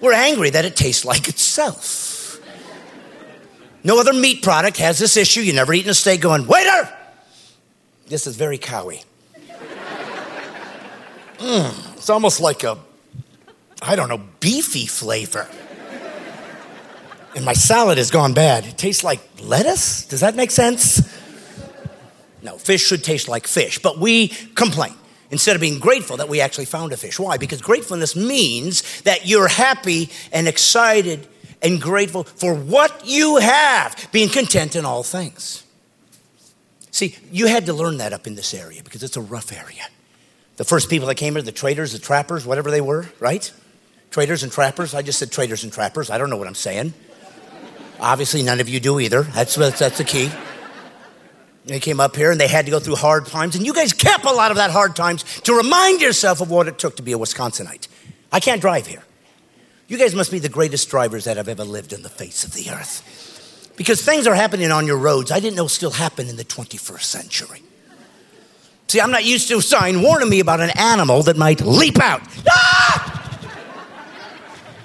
We're 0.01 0.15
angry 0.15 0.49
that 0.51 0.65
it 0.65 0.75
tastes 0.75 1.05
like 1.05 1.29
itself. 1.29 2.41
No 3.83 4.01
other 4.01 4.15
meat 4.15 4.43
product 4.43 4.79
has 4.79 4.99
this 4.99 5.19
issue. 5.19 5.43
You 5.43 5.53
never 5.53 5.75
eaten 5.75 5.91
a 5.91 5.95
steak 5.95 6.23
going, 6.23 6.47
waiter! 6.47 6.91
This 8.15 8.29
is 8.29 8.37
very 8.37 8.59
cowy. 8.59 9.03
Mm, 11.39 11.97
it's 11.97 12.09
almost 12.09 12.39
like 12.39 12.63
a, 12.63 12.79
I 13.83 13.97
don't 13.97 14.09
know, 14.09 14.23
beefy 14.39 14.87
flavor. 14.87 15.49
And 17.35 17.45
my 17.45 17.55
salad 17.55 17.99
has 17.99 18.13
gone 18.13 18.33
bad. 18.33 18.67
It 18.67 18.79
tastes 18.79 19.03
like 19.03 19.19
lettuce? 19.43 20.07
Does 20.07 20.21
that 20.21 20.37
make 20.37 20.53
sense? 20.53 21.03
No, 22.41 22.57
fish 22.57 22.87
should 22.87 23.03
taste 23.03 23.27
like 23.27 23.49
fish, 23.49 23.81
but 23.81 23.99
we 23.99 24.29
complain 24.29 24.95
instead 25.33 25.57
of 25.57 25.61
being 25.61 25.81
grateful 25.81 26.19
that 26.19 26.29
we 26.29 26.41
actually 26.41 26.67
found 26.67 26.93
a 26.93 26.97
fish. 26.97 27.19
Why? 27.19 27.37
Because 27.37 27.61
gratefulness 27.63 28.15
means 28.15 29.03
that 29.03 29.27
you're 29.27 29.49
happy 29.49 30.09
and 30.31 30.47
excited 30.47 31.27
and 31.61 31.83
grateful 31.83 32.23
for 32.23 32.55
what 32.55 33.09
you 33.09 33.39
have, 33.39 34.09
being 34.13 34.29
content 34.29 34.77
in 34.77 34.85
all 34.85 35.03
things. 35.03 35.64
See, 36.95 37.17
you 37.33 37.49
had 37.49 37.67
to 37.67 37.73
learn 37.73 37.97
that 37.97 38.13
up 38.13 38.29
in 38.29 38.37
this 38.37 38.55
area 38.55 38.81
because 38.85 39.03
it's 39.03 39.17
a 39.17 39.21
rough 39.21 39.53
area. 39.53 39.83
The 40.59 40.65
first 40.65 40.89
people 40.89 41.09
that 41.09 41.17
came 41.17 41.33
here, 41.33 41.43
the 41.43 41.51
traders, 41.51 41.93
the 41.93 41.99
trappers, 41.99 42.47
whatever 42.47 42.71
they 42.71 42.81
were, 42.81 43.09
right? 43.19 43.53
Traders 44.13 44.45
and 44.45 44.53
trappers. 44.53 44.95
I 44.95 45.03
just 45.03 45.19
said 45.19 45.33
traders 45.33 45.65
and 45.65 45.73
trappers. 45.73 46.09
I 46.09 46.19
don't 46.19 46.31
know 46.31 46.37
what 46.37 46.47
I'm 46.47 46.55
saying. 46.55 46.95
Obviously, 47.99 48.45
none 48.45 48.61
of 48.61 48.69
you 48.69 48.79
do 48.79 49.01
either. 49.01 49.23
That's, 49.23 49.57
that's, 49.57 49.81
that's 49.81 49.99
the 49.99 50.05
key. 50.05 50.31
They 51.65 51.81
came 51.81 51.99
up 51.99 52.15
here 52.15 52.31
and 52.31 52.41
they 52.41 52.47
had 52.47 52.65
to 52.67 52.71
go 52.71 52.79
through 52.79 52.95
hard 52.95 53.27
times, 53.27 53.57
and 53.57 53.67
you 53.67 53.75
guys 53.75 53.93
kept 53.93 54.25
a 54.25 54.31
lot 54.31 54.53
of 54.53 54.59
that 54.59 54.71
hard 54.71 54.95
times 54.95 55.25
to 55.41 55.53
remind 55.53 56.01
yourself 56.01 56.41
of 56.41 56.49
what 56.49 56.69
it 56.69 56.79
took 56.79 56.95
to 56.99 57.03
be 57.03 57.11
a 57.11 57.19
Wisconsinite. 57.19 57.89
I 58.31 58.39
can't 58.39 58.61
drive 58.61 58.87
here. 58.87 59.03
You 59.89 59.99
guys 59.99 60.15
must 60.15 60.31
be 60.31 60.39
the 60.39 60.49
greatest 60.49 60.89
drivers 60.91 61.25
that 61.25 61.39
have 61.39 61.49
ever 61.49 61.65
lived 61.65 61.93
on 61.93 62.03
the 62.03 62.09
face 62.09 62.45
of 62.45 62.53
the 62.53 62.71
earth. 62.71 63.34
Because 63.77 64.03
things 64.03 64.27
are 64.27 64.35
happening 64.35 64.71
on 64.71 64.87
your 64.87 64.99
roads 64.99 65.31
I 65.31 65.41
didn't 65.41 65.57
know 65.57 65.67
still 65.67 65.91
happen 65.91 66.29
in 66.29 66.37
the 66.37 66.45
21st 66.45 67.03
century. 67.03 67.63
See, 68.87 69.01
I'm 69.01 69.11
not 69.11 69.25
used 69.25 69.49
to 69.49 69.57
a 69.57 69.63
sign 69.63 70.03
warning 70.03 70.29
me 70.29 70.41
about 70.41 70.61
an 70.61 70.71
animal 70.77 71.23
that 71.25 71.37
might 71.37 71.61
leap 71.61 72.01
out. 72.01 72.23
Ah! 72.49 73.11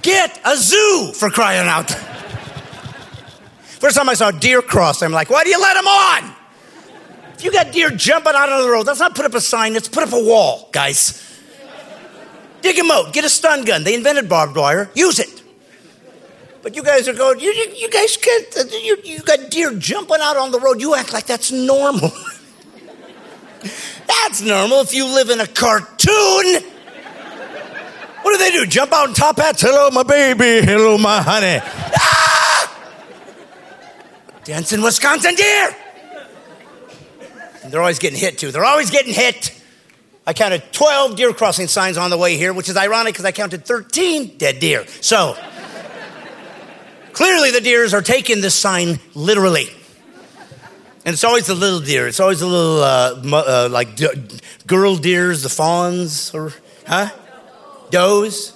Get 0.02 0.40
a 0.46 0.56
zoo 0.56 1.12
for 1.14 1.30
crying 1.30 1.68
out. 1.68 1.92
First 3.80 3.98
time 3.98 4.10
I 4.10 4.14
saw 4.14 4.30
a 4.30 4.34
deer 4.34 4.62
cross, 4.62 5.02
I'm 5.02 5.12
like, 5.12 5.30
why 5.30 5.44
do 5.44 5.50
you 5.50 5.62
let 5.62 5.76
them 5.76 5.88
on? 5.88 6.36
If 7.36 7.46
you 7.46 7.52
got 7.52 7.72
deer 7.72 7.90
jumping 7.90 8.34
out 8.36 8.50
of 8.50 8.64
the 8.64 8.70
road, 8.70 8.88
let's 8.88 9.00
not 9.00 9.16
put 9.16 9.26
up 9.26 9.34
a 9.34 9.42
sign, 9.42 9.74
let's 9.74 9.88
put 9.88 10.04
up 10.04 10.14
a 10.14 10.22
wall, 10.22 10.70
guys. 10.72 11.26
Dig 12.62 12.76
them 12.76 12.92
out, 12.92 13.14
get 13.14 13.24
a 13.24 13.30
stun 13.30 13.64
gun. 13.64 13.84
They 13.84 13.94
invented 13.94 14.28
barbed 14.28 14.58
wire, 14.58 14.90
use 14.94 15.20
it. 15.20 15.39
But 16.62 16.76
you 16.76 16.84
guys 16.84 17.08
are 17.08 17.14
going, 17.14 17.40
you, 17.40 17.52
you, 17.76 17.90
guys 17.90 18.18
can't, 18.18 18.72
you, 18.84 18.98
you 19.04 19.20
got 19.20 19.50
deer 19.50 19.74
jumping 19.76 20.18
out 20.22 20.36
on 20.38 20.52
the 20.52 20.60
road. 20.60 20.82
You 20.82 20.94
act 20.96 21.14
like 21.14 21.26
that's 21.26 21.52
normal. 21.52 22.12
that's 24.08 24.42
normal 24.42 24.82
if 24.82 24.94
you 24.94 25.06
live 25.06 25.30
in 25.30 25.40
a 25.40 25.48
cartoon. 25.48 26.64
What 28.22 28.34
do 28.34 28.38
they 28.38 28.52
do? 28.52 28.66
Jump 28.66 28.92
out 28.92 29.08
in 29.08 29.14
top 29.14 29.38
hats? 29.38 29.62
Hello, 29.62 29.90
my 29.92 30.04
baby. 30.04 30.66
Hello, 30.66 30.98
my 30.98 31.22
honey. 31.22 31.60
Ah! 31.64 32.30
Dancing 34.44 34.82
Wisconsin 34.82 35.36
deer. 35.36 35.76
And 37.64 37.72
they're 37.72 37.82
always 37.82 38.00
getting 38.00 38.20
hit 38.20 38.38
too. 38.38 38.52
They're 38.52 38.66
always 38.66 38.92
getting 38.92 39.14
hit. 39.14 39.56
I 40.28 40.34
counted 40.34 40.74
12 40.74 41.16
deer 41.16 41.34
crossing 41.34 41.68
signs 41.68 41.98
on 41.98 42.10
the 42.10 42.18
way 42.18 42.36
here, 42.36 42.52
which 42.54 42.68
is 42.68 42.76
ironic 42.76 43.14
because 43.14 43.26
I 43.26 43.32
counted 43.32 43.66
13 43.66 44.38
dead 44.38 44.60
deer. 44.60 44.86
So 45.02 45.38
clearly 47.14 47.52
the 47.52 47.62
deers 47.62 47.94
are 47.94 48.02
taking 48.02 48.42
this 48.42 48.56
sign 48.56 49.00
literally. 49.14 49.68
And 51.06 51.14
it's 51.14 51.24
always 51.24 51.48
the 51.48 51.56
little 51.56 51.80
deer. 51.80 52.08
It's 52.08 52.20
always 52.20 52.42
the 52.42 52.46
little, 52.46 52.84
uh, 52.84 53.22
uh, 53.26 53.70
like 53.72 53.96
d- 53.96 54.08
girl 54.68 54.96
deers, 54.96 55.44
the 55.44 55.50
fawns, 55.50 56.34
or, 56.34 56.54
huh? 56.86 57.10
Does? 57.90 58.54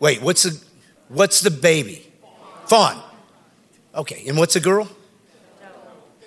Wait, 0.00 0.20
what's 0.20 0.42
the, 0.42 0.60
what's 1.08 1.40
the 1.40 1.50
baby? 1.50 2.06
Fawn. 2.66 3.00
Okay, 3.94 4.24
and 4.26 4.36
what's 4.36 4.56
a 4.56 4.60
girl? 4.60 4.88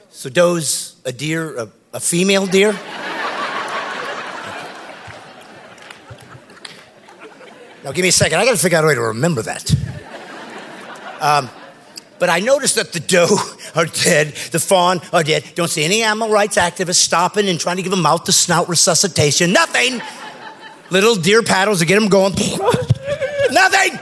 So 0.09 0.29
does 0.29 0.95
a 1.05 1.11
deer, 1.11 1.57
a, 1.57 1.69
a 1.93 1.99
female 1.99 2.45
deer? 2.47 2.73
Now, 7.83 7.91
give 7.91 8.03
me 8.03 8.09
a 8.09 8.11
second. 8.11 8.39
I 8.39 8.45
got 8.45 8.51
to 8.51 8.57
figure 8.57 8.77
out 8.77 8.83
a 8.83 8.87
way 8.87 8.95
to 8.95 9.01
remember 9.01 9.41
that. 9.43 9.73
Um, 11.19 11.49
but 12.19 12.29
I 12.29 12.39
noticed 12.39 12.75
that 12.75 12.93
the 12.93 12.99
doe 12.99 13.37
are 13.75 13.85
dead, 13.85 14.29
the 14.51 14.59
fawn 14.59 15.01
are 15.13 15.23
dead. 15.23 15.43
Don't 15.55 15.69
see 15.69 15.83
any 15.83 16.01
animal 16.03 16.29
rights 16.29 16.57
activists 16.57 16.95
stopping 16.95 17.47
and 17.47 17.59
trying 17.59 17.77
to 17.77 17.83
give 17.83 17.91
them 17.91 18.01
mouth 18.01 18.23
to 18.25 18.31
snout 18.31 18.69
resuscitation. 18.69 19.53
Nothing. 19.53 20.01
Little 20.89 21.15
deer 21.15 21.43
paddles 21.43 21.79
to 21.79 21.85
get 21.85 21.99
them 21.99 22.09
going. 22.09 22.33
Nothing. 23.51 23.99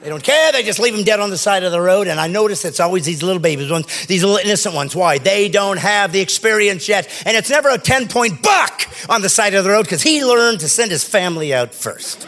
They 0.00 0.08
don't 0.08 0.22
care. 0.22 0.50
They 0.50 0.64
just 0.64 0.80
leave 0.80 0.96
them 0.96 1.04
dead 1.04 1.20
on 1.20 1.30
the 1.30 1.38
side 1.38 1.62
of 1.62 1.70
the 1.70 1.80
road. 1.80 2.08
And 2.08 2.18
I 2.18 2.26
notice 2.26 2.64
it's 2.64 2.80
always 2.80 3.04
these 3.04 3.22
little 3.22 3.40
babies, 3.40 3.70
ones, 3.70 4.06
these 4.06 4.24
little 4.24 4.38
innocent 4.38 4.74
ones. 4.74 4.96
Why? 4.96 5.18
They 5.18 5.48
don't 5.48 5.78
have 5.78 6.10
the 6.10 6.20
experience 6.20 6.88
yet. 6.88 7.08
And 7.24 7.36
it's 7.36 7.50
never 7.50 7.68
a 7.68 7.78
10 7.78 8.08
point 8.08 8.42
buck 8.42 8.88
on 9.08 9.22
the 9.22 9.28
side 9.28 9.54
of 9.54 9.62
the 9.62 9.70
road 9.70 9.84
because 9.84 10.02
he 10.02 10.24
learned 10.24 10.60
to 10.60 10.68
send 10.68 10.90
his 10.90 11.04
family 11.04 11.54
out 11.54 11.72
first. 11.72 12.26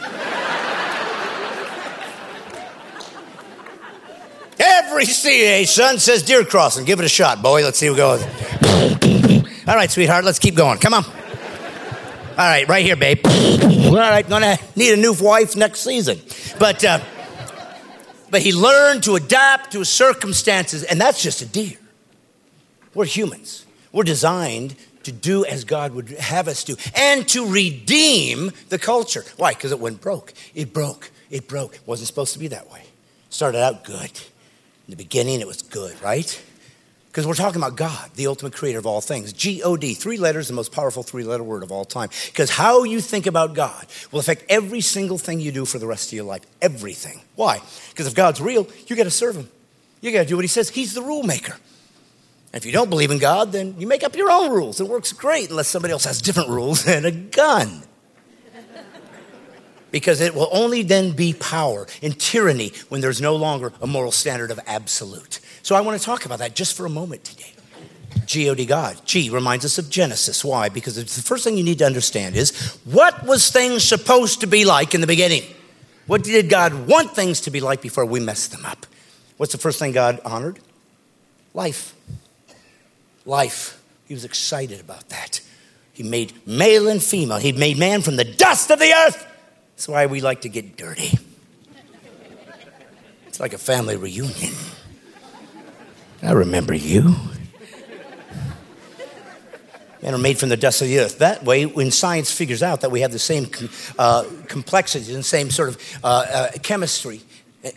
Every 4.59 5.05
son 5.05 5.99
says 5.99 6.23
deer 6.23 6.45
crossing. 6.45 6.85
Give 6.85 6.99
it 6.99 7.05
a 7.05 7.09
shot, 7.09 7.41
boy. 7.41 7.63
Let's 7.63 7.77
see 7.77 7.89
what 7.89 7.97
goes. 7.97 8.23
All 9.67 9.75
right, 9.75 9.89
sweetheart, 9.89 10.23
let's 10.23 10.39
keep 10.39 10.55
going. 10.55 10.77
Come 10.79 10.93
on. 10.93 11.03
All 11.05 11.11
right, 12.37 12.67
right 12.67 12.85
here, 12.85 12.95
babe. 12.95 13.19
All 13.25 13.95
right, 13.95 14.27
gonna 14.27 14.57
need 14.75 14.93
a 14.93 14.97
new 14.97 15.13
wife 15.13 15.55
next 15.55 15.79
season. 15.79 16.19
But 16.59 16.83
uh, 16.83 16.99
but 18.29 18.41
he 18.41 18.51
learned 18.51 19.03
to 19.03 19.15
adapt 19.15 19.71
to 19.71 19.79
his 19.79 19.89
circumstances, 19.89 20.83
and 20.83 20.99
that's 20.99 21.21
just 21.21 21.41
a 21.41 21.45
deer. 21.45 21.77
We're 22.93 23.05
humans. 23.05 23.65
We're 23.91 24.03
designed 24.03 24.75
to 25.03 25.11
do 25.11 25.45
as 25.45 25.63
God 25.63 25.93
would 25.93 26.09
have 26.09 26.47
us 26.47 26.63
do 26.63 26.75
and 26.95 27.27
to 27.29 27.47
redeem 27.47 28.51
the 28.69 28.79
culture. 28.79 29.23
Why? 29.37 29.53
Because 29.53 29.71
it 29.71 29.79
went 29.79 30.01
broke. 30.01 30.33
It 30.53 30.73
broke. 30.73 31.11
It 31.29 31.47
broke. 31.47 31.75
It 31.75 31.81
wasn't 31.85 32.07
supposed 32.07 32.33
to 32.33 32.39
be 32.39 32.47
that 32.49 32.69
way. 32.71 32.83
Started 33.29 33.61
out 33.61 33.83
good. 33.83 34.11
In 34.87 34.91
the 34.91 34.97
beginning, 34.97 35.41
it 35.41 35.47
was 35.47 35.61
good, 35.61 35.99
right? 36.01 36.41
Because 37.07 37.25
we're 37.25 37.33
talking 37.33 37.61
about 37.61 37.77
God, 37.77 38.11
the 38.15 38.27
ultimate 38.27 38.53
creator 38.53 38.77
of 38.77 38.85
all 38.85 38.99
things. 38.99 39.31
G 39.31 39.63
O 39.63 39.77
D, 39.77 39.93
three 39.93 40.17
letters, 40.17 40.49
the 40.49 40.53
most 40.53 40.73
powerful 40.73 41.01
three 41.01 41.23
letter 41.23 41.43
word 41.43 41.63
of 41.63 41.71
all 41.71 41.85
time. 41.85 42.09
Because 42.27 42.49
how 42.49 42.83
you 42.83 42.99
think 42.99 43.25
about 43.25 43.53
God 43.53 43.87
will 44.11 44.19
affect 44.19 44.43
every 44.49 44.81
single 44.81 45.17
thing 45.17 45.39
you 45.39 45.53
do 45.53 45.63
for 45.63 45.79
the 45.79 45.87
rest 45.87 46.09
of 46.09 46.13
your 46.13 46.25
life. 46.25 46.41
Everything. 46.61 47.21
Why? 47.35 47.61
Because 47.89 48.05
if 48.05 48.15
God's 48.15 48.41
real, 48.41 48.67
you 48.87 48.97
got 48.97 49.05
to 49.05 49.11
serve 49.11 49.37
him. 49.37 49.49
You 50.01 50.11
got 50.11 50.23
to 50.23 50.27
do 50.27 50.35
what 50.35 50.43
he 50.43 50.49
says. 50.49 50.69
He's 50.69 50.93
the 50.93 51.01
rule 51.01 51.23
maker. 51.23 51.53
And 52.51 52.61
if 52.61 52.65
you 52.65 52.73
don't 52.73 52.89
believe 52.89 53.11
in 53.11 53.17
God, 53.17 53.53
then 53.53 53.79
you 53.79 53.87
make 53.87 54.03
up 54.03 54.15
your 54.15 54.29
own 54.29 54.51
rules. 54.51 54.81
It 54.81 54.87
works 54.87 55.13
great 55.13 55.49
unless 55.49 55.69
somebody 55.69 55.93
else 55.93 56.03
has 56.03 56.21
different 56.21 56.49
rules 56.49 56.85
and 56.87 57.05
a 57.05 57.11
gun. 57.11 57.81
Because 59.95 60.19
it 60.19 60.35
will 60.35 60.49
only 60.51 60.83
then 60.83 61.13
be 61.13 61.31
power 61.31 61.87
and 62.01 62.19
tyranny 62.19 62.73
when 62.89 62.99
there's 62.99 63.21
no 63.21 63.37
longer 63.37 63.71
a 63.81 63.87
moral 63.87 64.11
standard 64.11 64.51
of 64.51 64.59
absolute. 64.67 65.39
So 65.63 65.73
I 65.73 65.79
want 65.79 65.97
to 65.97 66.05
talk 66.05 66.25
about 66.25 66.39
that 66.39 66.53
just 66.53 66.75
for 66.75 66.85
a 66.85 66.89
moment 66.89 67.23
today. 67.23 67.53
G-O-D, 68.25 68.65
God. 68.65 68.99
G 69.05 69.29
reminds 69.29 69.63
us 69.63 69.77
of 69.77 69.89
Genesis. 69.89 70.43
Why? 70.43 70.67
Because 70.67 70.95
the 70.97 71.21
first 71.21 71.45
thing 71.45 71.57
you 71.57 71.63
need 71.63 71.79
to 71.79 71.85
understand 71.85 72.35
is 72.35 72.77
what 72.83 73.25
was 73.25 73.49
things 73.51 73.85
supposed 73.85 74.41
to 74.41 74.47
be 74.47 74.65
like 74.65 74.95
in 74.95 74.99
the 74.99 75.07
beginning? 75.07 75.43
What 76.07 76.25
did 76.25 76.49
God 76.49 76.89
want 76.89 77.15
things 77.15 77.39
to 77.41 77.49
be 77.49 77.61
like 77.61 77.81
before 77.81 78.05
we 78.05 78.19
messed 78.19 78.51
them 78.51 78.65
up? 78.65 78.85
What's 79.37 79.53
the 79.53 79.59
first 79.59 79.79
thing 79.79 79.93
God 79.93 80.19
honored? 80.25 80.59
Life. 81.53 81.95
Life. 83.25 83.81
He 84.09 84.13
was 84.13 84.25
excited 84.25 84.81
about 84.81 85.07
that. 85.07 85.39
He 85.93 86.03
made 86.03 86.33
male 86.45 86.89
and 86.89 87.01
female. 87.01 87.37
He 87.37 87.53
made 87.53 87.77
man 87.77 88.01
from 88.01 88.17
the 88.17 88.25
dust 88.25 88.69
of 88.71 88.79
the 88.79 88.91
earth. 88.91 89.31
That's 89.75 89.89
why 89.89 90.05
we 90.05 90.21
like 90.21 90.41
to 90.41 90.49
get 90.49 90.77
dirty. 90.77 91.19
It's 93.27 93.41
like 93.41 93.51
a 93.51 93.57
family 93.57 93.97
reunion. 93.97 94.53
I 96.23 96.31
remember 96.31 96.73
you. 96.73 97.15
Men 100.01 100.13
are 100.13 100.17
made 100.17 100.37
from 100.37 100.47
the 100.47 100.55
dust 100.55 100.81
of 100.81 100.87
the 100.87 100.99
earth. 100.99 101.17
That 101.17 101.43
way, 101.43 101.65
when 101.65 101.91
science 101.91 102.31
figures 102.31 102.63
out 102.63 102.81
that 102.81 102.91
we 102.91 103.01
have 103.01 103.11
the 103.11 103.19
same 103.19 103.47
uh, 103.99 104.23
complexities 104.47 105.13
and 105.13 105.25
same 105.25 105.49
sort 105.49 105.69
of 105.69 105.99
uh, 106.03 106.07
uh, 106.07 106.51
chemistry 106.63 107.21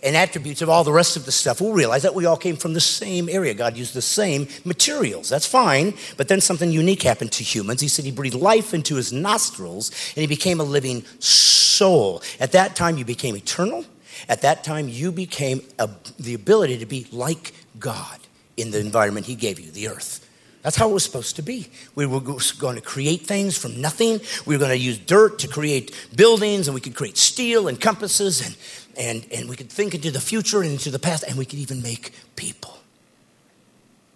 and 0.03 0.17
attributes 0.17 0.61
of 0.61 0.69
all 0.69 0.85
the 0.85 0.93
rest 0.93 1.17
of 1.17 1.25
the 1.25 1.33
stuff, 1.33 1.61
we'll 1.61 1.73
realize 1.73 2.03
that 2.03 2.15
we 2.15 2.27
all 2.27 2.37
came 2.37 2.57
from 2.57 2.75
the 2.75 2.81
same 2.81 3.29
area. 3.29 3.55
God 3.55 3.77
used 3.77 3.95
the 3.95 4.03
same 4.03 4.47
materials. 4.65 5.29
That's 5.29 5.47
fine. 5.47 5.95
But 6.17 6.29
then 6.29 6.41
something 6.41 6.71
unique 6.71 7.03
happened 7.03 7.33
to 7.33 7.45
humans. 7.45 7.81
He 7.81 7.89
said 7.89 8.05
he 8.05 8.11
breathed 8.11 8.35
life 8.35 8.75
into 8.75 8.97
his 8.97 9.13
nostrils 9.13 9.91
and 10.15 10.21
he 10.21 10.27
became 10.27 10.61
a 10.61 10.65
living 10.65 11.05
soul. 11.21 12.23
At 12.39 12.53
that 12.53 12.77
time, 12.77 12.99
you 12.99 13.05
became 13.05 13.37
eternal. 13.37 13.85
At 14.29 14.43
that 14.43 14.65
time, 14.65 14.89
you 14.89 15.11
became 15.13 15.63
a, 15.79 15.89
the 16.19 16.35
ability 16.35 16.79
to 16.79 16.87
be 16.87 17.07
like 17.11 17.55
God 17.79 18.19
in 18.57 18.71
the 18.73 18.81
environment 18.81 19.27
he 19.27 19.37
gave 19.37 19.59
you, 19.59 19.71
the 19.71 19.89
earth. 19.89 20.28
That's 20.69 20.77
how 20.77 20.91
it 20.91 20.93
was 20.93 21.03
supposed 21.03 21.37
to 21.37 21.43
be. 21.43 21.71
We 21.95 22.05
were 22.05 22.21
going 22.21 22.77
to 22.77 22.83
create 22.83 23.23
things 23.23 23.57
from 23.57 23.81
nothing. 23.81 24.21
We 24.45 24.55
were 24.55 24.59
going 24.59 24.77
to 24.77 24.77
use 24.77 24.99
dirt 24.99 25.39
to 25.39 25.49
create 25.49 25.99
buildings, 26.15 26.69
and 26.69 26.75
we 26.75 26.83
could 26.83 26.95
create 26.95 27.17
steel 27.17 27.69
and 27.69 27.81
compasses, 27.81 28.45
and, 28.45 28.55
and, 28.95 29.33
and 29.33 29.49
we 29.49 29.57
could 29.57 29.71
think 29.71 29.95
into 29.95 30.11
the 30.11 30.21
future 30.21 30.61
and 30.61 30.73
into 30.73 30.91
the 30.91 30.99
past, 30.99 31.25
and 31.27 31.39
we 31.39 31.47
could 31.47 31.59
even 31.59 31.81
make 31.81 32.13
people. 32.37 32.77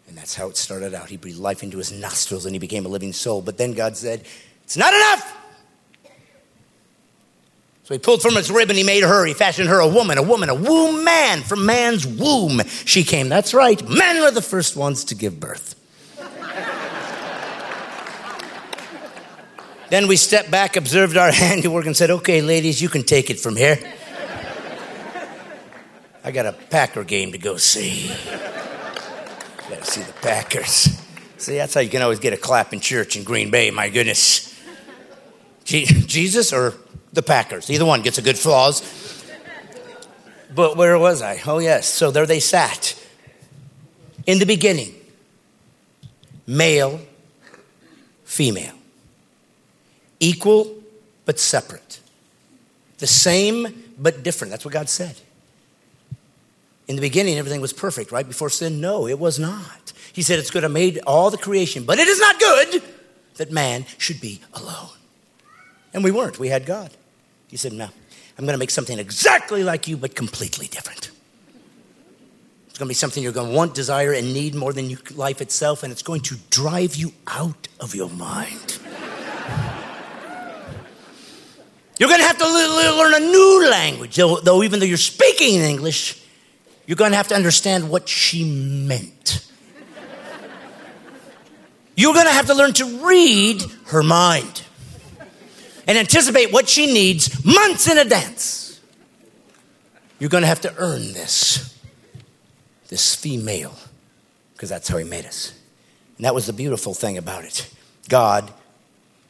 And 0.06 0.14
that's 0.14 0.34
how 0.34 0.50
it 0.50 0.58
started 0.58 0.92
out. 0.92 1.08
He 1.08 1.16
breathed 1.16 1.38
life 1.38 1.62
into 1.62 1.78
his 1.78 1.90
nostrils, 1.90 2.44
and 2.44 2.54
he 2.54 2.58
became 2.58 2.84
a 2.84 2.90
living 2.90 3.14
soul. 3.14 3.40
But 3.40 3.56
then 3.56 3.72
God 3.72 3.96
said, 3.96 4.26
It's 4.64 4.76
not 4.76 4.92
enough. 4.92 5.34
So 7.84 7.94
he 7.94 7.98
pulled 7.98 8.20
from 8.20 8.36
his 8.36 8.50
rib 8.50 8.68
and 8.68 8.76
he 8.76 8.84
made 8.84 9.04
her. 9.04 9.24
He 9.24 9.32
fashioned 9.32 9.70
her 9.70 9.80
a 9.80 9.88
woman, 9.88 10.18
a 10.18 10.22
woman, 10.22 10.50
a 10.50 10.54
womb 10.54 11.02
man. 11.02 11.40
From 11.40 11.64
man's 11.64 12.06
womb 12.06 12.60
she 12.84 13.04
came. 13.04 13.30
That's 13.30 13.54
right. 13.54 13.82
Men 13.88 14.20
were 14.20 14.30
the 14.30 14.42
first 14.42 14.76
ones 14.76 15.04
to 15.06 15.14
give 15.14 15.40
birth. 15.40 15.78
Then 19.92 20.08
we 20.08 20.16
stepped 20.16 20.50
back, 20.50 20.78
observed 20.78 21.18
our 21.18 21.30
handiwork, 21.32 21.84
and 21.84 21.94
said, 21.94 22.10
Okay, 22.10 22.40
ladies, 22.40 22.80
you 22.80 22.88
can 22.88 23.02
take 23.02 23.28
it 23.28 23.38
from 23.38 23.56
here. 23.56 23.78
I 26.24 26.30
got 26.30 26.46
a 26.46 26.52
Packer 26.52 27.04
game 27.04 27.32
to 27.32 27.38
go 27.38 27.58
see. 27.58 28.08
Got 29.68 29.80
to 29.80 29.84
see 29.84 30.00
the 30.00 30.14
Packers. 30.22 30.98
See, 31.36 31.56
that's 31.56 31.74
how 31.74 31.82
you 31.82 31.90
can 31.90 32.00
always 32.00 32.20
get 32.20 32.32
a 32.32 32.38
clap 32.38 32.72
in 32.72 32.80
church 32.80 33.16
in 33.16 33.24
Green 33.24 33.50
Bay, 33.50 33.70
my 33.70 33.90
goodness. 33.90 34.58
Jesus 35.64 36.54
or 36.54 36.72
the 37.12 37.22
Packers? 37.22 37.70
Either 37.70 37.84
one 37.84 38.00
gets 38.00 38.16
a 38.16 38.22
good 38.22 38.36
applause. 38.36 38.80
But 40.54 40.78
where 40.78 40.98
was 40.98 41.20
I? 41.20 41.38
Oh, 41.46 41.58
yes. 41.58 41.86
So 41.86 42.10
there 42.10 42.24
they 42.24 42.40
sat. 42.40 42.98
In 44.24 44.38
the 44.38 44.46
beginning, 44.46 44.94
male, 46.46 46.98
female, 48.24 48.72
equal 50.22 50.74
but 51.26 51.38
separate, 51.38 52.00
the 52.98 53.06
same 53.06 53.84
but 53.98 54.22
different. 54.22 54.50
That's 54.50 54.64
what 54.64 54.72
God 54.72 54.88
said. 54.88 55.16
In 56.88 56.96
the 56.96 57.02
beginning, 57.02 57.38
everything 57.38 57.60
was 57.60 57.72
perfect, 57.72 58.12
right? 58.12 58.26
Before 58.26 58.48
sin? 58.48 58.80
No, 58.80 59.06
it 59.06 59.18
was 59.18 59.38
not. 59.38 59.92
He 60.12 60.22
said, 60.22 60.38
It's 60.38 60.50
good. 60.50 60.64
I 60.64 60.68
made 60.68 60.98
all 61.06 61.30
the 61.30 61.38
creation, 61.38 61.84
but 61.84 61.98
it 61.98 62.08
is 62.08 62.20
not 62.20 62.38
good 62.38 62.82
that 63.36 63.50
man 63.50 63.84
should 63.98 64.20
be 64.20 64.40
alone. 64.54 64.90
And 65.94 66.04
we 66.04 66.10
weren't. 66.10 66.38
We 66.38 66.48
had 66.48 66.66
God. 66.66 66.90
He 67.48 67.56
said, 67.56 67.72
No, 67.72 67.84
I'm 67.84 68.44
going 68.44 68.54
to 68.54 68.58
make 68.58 68.70
something 68.70 68.98
exactly 68.98 69.64
like 69.64 69.88
you, 69.88 69.96
but 69.96 70.14
completely 70.14 70.66
different. 70.66 71.10
It's 72.68 72.78
going 72.78 72.86
to 72.86 72.90
be 72.90 72.94
something 72.94 73.22
you're 73.22 73.32
going 73.32 73.50
to 73.50 73.56
want, 73.56 73.74
desire, 73.74 74.12
and 74.12 74.32
need 74.32 74.54
more 74.54 74.72
than 74.72 74.96
life 75.14 75.40
itself, 75.40 75.82
and 75.82 75.92
it's 75.92 76.02
going 76.02 76.22
to 76.22 76.36
drive 76.50 76.94
you 76.94 77.12
out 77.26 77.68
of 77.80 77.94
your 77.94 78.08
mind. 78.08 78.81
You're 82.02 82.08
going 82.08 82.20
to 82.20 82.26
have 82.26 82.38
to 82.38 82.48
learn 82.48 83.14
a 83.14 83.20
new 83.20 83.70
language, 83.70 84.16
though, 84.16 84.40
though, 84.40 84.64
even 84.64 84.80
though 84.80 84.86
you're 84.86 84.96
speaking 84.96 85.54
in 85.54 85.60
English, 85.60 86.20
you're 86.84 86.96
going 86.96 87.12
to 87.12 87.16
have 87.16 87.28
to 87.28 87.36
understand 87.36 87.88
what 87.88 88.08
she 88.08 88.42
meant. 88.42 89.48
You're 91.94 92.12
going 92.12 92.26
to 92.26 92.32
have 92.32 92.46
to 92.46 92.54
learn 92.54 92.72
to 92.72 93.06
read 93.06 93.62
her 93.84 94.02
mind 94.02 94.62
and 95.86 95.96
anticipate 95.96 96.52
what 96.52 96.68
she 96.68 96.92
needs 96.92 97.44
months 97.44 97.88
in 97.88 97.96
advance. 97.98 98.80
You're 100.18 100.28
going 100.28 100.42
to 100.42 100.48
have 100.48 100.62
to 100.62 100.74
earn 100.78 101.12
this, 101.12 101.78
this 102.88 103.14
female, 103.14 103.76
because 104.54 104.68
that's 104.68 104.88
how 104.88 104.98
he 104.98 105.04
made 105.04 105.24
us. 105.24 105.52
And 106.16 106.26
that 106.26 106.34
was 106.34 106.46
the 106.46 106.52
beautiful 106.52 106.94
thing 106.94 107.16
about 107.16 107.44
it. 107.44 107.72
God 108.08 108.52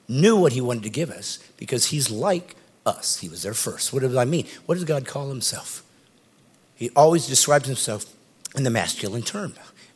knew 0.09 0.37
what 0.37 0.55
he 0.55 0.63
wanted 0.63 0.85
to 0.85 0.91
give 0.91 1.11
us 1.11 1.39
because 1.59 1.85
he's 1.85 2.11
like 2.11 2.57
us. 2.85 3.19
He 3.19 3.29
was 3.29 3.43
there 3.43 3.55
first. 3.55 3.93
What 3.93 4.03
does 4.03 4.17
I 4.17 4.25
mean? 4.25 4.47
What 4.67 4.77
does 4.77 4.85
God 4.85 5.07
call 5.07 5.29
himself? 5.29 5.83
He 6.75 6.91
always 6.97 7.27
describes 7.27 7.67
himself 7.67 8.07
in 8.57 8.65
the 8.65 8.71
masculine 8.71 9.23
term 9.23 9.55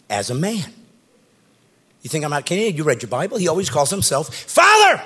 as 0.09 0.31
a 0.31 0.35
man. 0.35 0.73
You 2.03 2.09
think 2.09 2.25
I'm 2.25 2.31
not 2.31 2.47
kidding? 2.47 2.77
You 2.77 2.85
read 2.85 3.03
your 3.03 3.11
Bible? 3.11 3.37
He 3.39 3.49
always 3.49 3.69
calls 3.69 3.91
himself 3.91 4.33
Father. 4.33 5.03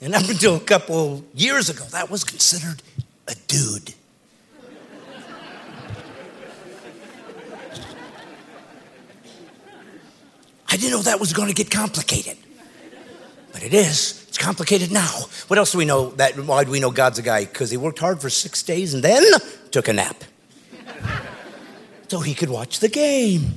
And 0.00 0.14
up 0.14 0.28
until 0.28 0.56
a 0.56 0.60
couple 0.60 1.24
years 1.34 1.70
ago, 1.70 1.84
that 1.90 2.10
was 2.10 2.22
considered 2.22 2.82
a 3.26 3.34
dude. 3.48 3.94
I 10.70 10.76
didn't 10.76 10.90
know 10.90 11.02
that 11.02 11.18
was 11.18 11.32
going 11.32 11.48
to 11.48 11.54
get 11.54 11.70
complicated. 11.70 12.36
But 13.52 13.62
it 13.62 13.72
is. 13.72 14.27
It's 14.38 14.44
complicated 14.44 14.92
now. 14.92 15.24
What 15.48 15.58
else 15.58 15.72
do 15.72 15.78
we 15.78 15.84
know? 15.84 16.10
That 16.10 16.38
why 16.38 16.62
do 16.62 16.70
we 16.70 16.78
know 16.78 16.92
God's 16.92 17.18
a 17.18 17.22
guy? 17.22 17.44
Because 17.44 17.72
he 17.72 17.76
worked 17.76 17.98
hard 17.98 18.20
for 18.20 18.30
six 18.30 18.62
days 18.62 18.94
and 18.94 19.02
then 19.02 19.24
took 19.72 19.88
a 19.88 19.92
nap. 19.92 20.22
so 22.06 22.20
he 22.20 22.34
could 22.34 22.48
watch 22.48 22.78
the 22.78 22.88
game. 22.88 23.54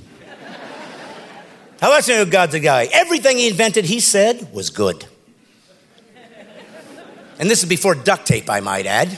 How 1.80 1.94
else 1.94 2.08
do 2.08 2.14
we 2.14 2.18
know 2.18 2.26
God's 2.26 2.56
a 2.56 2.60
guy? 2.60 2.90
Everything 2.92 3.38
he 3.38 3.48
invented, 3.48 3.86
he 3.86 4.00
said, 4.00 4.52
was 4.56 4.72
good. 4.72 5.06
And 7.38 7.48
this 7.48 7.62
is 7.62 7.70
before 7.70 7.94
duct 7.94 8.26
tape, 8.26 8.50
I 8.50 8.60
might 8.60 8.88
add. 8.88 9.10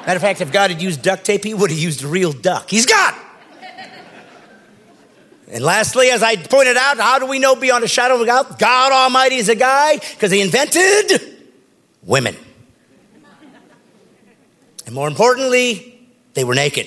Matter 0.00 0.16
of 0.16 0.20
fact, 0.20 0.42
if 0.42 0.52
God 0.52 0.70
had 0.70 0.82
used 0.82 1.00
duct 1.00 1.24
tape, 1.24 1.44
he 1.44 1.54
would 1.54 1.70
have 1.70 1.80
used 1.80 2.04
a 2.04 2.08
real 2.08 2.32
duck. 2.32 2.68
He's 2.68 2.84
God. 2.84 3.14
And 5.50 5.64
lastly, 5.64 6.10
as 6.10 6.22
I 6.22 6.36
pointed 6.36 6.76
out, 6.76 6.98
how 6.98 7.18
do 7.18 7.26
we 7.26 7.38
know 7.38 7.56
beyond 7.56 7.82
a 7.82 7.88
shadow 7.88 8.16
of 8.16 8.20
a 8.20 8.26
doubt 8.26 8.58
God 8.58 8.92
Almighty 8.92 9.36
is 9.36 9.48
a 9.48 9.54
guy? 9.54 9.96
Because 9.96 10.30
he 10.30 10.42
invented 10.42 11.36
women. 12.02 12.36
And 14.84 14.94
more 14.94 15.08
importantly, 15.08 16.08
they 16.34 16.44
were 16.44 16.54
naked. 16.54 16.86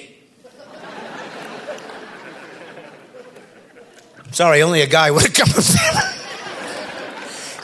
Sorry, 4.32 4.62
only 4.62 4.82
a 4.82 4.88
guy 4.88 5.12
would 5.12 5.24
have 5.24 5.34
come 5.36 5.50
with 5.56 5.68
that. 5.68 6.18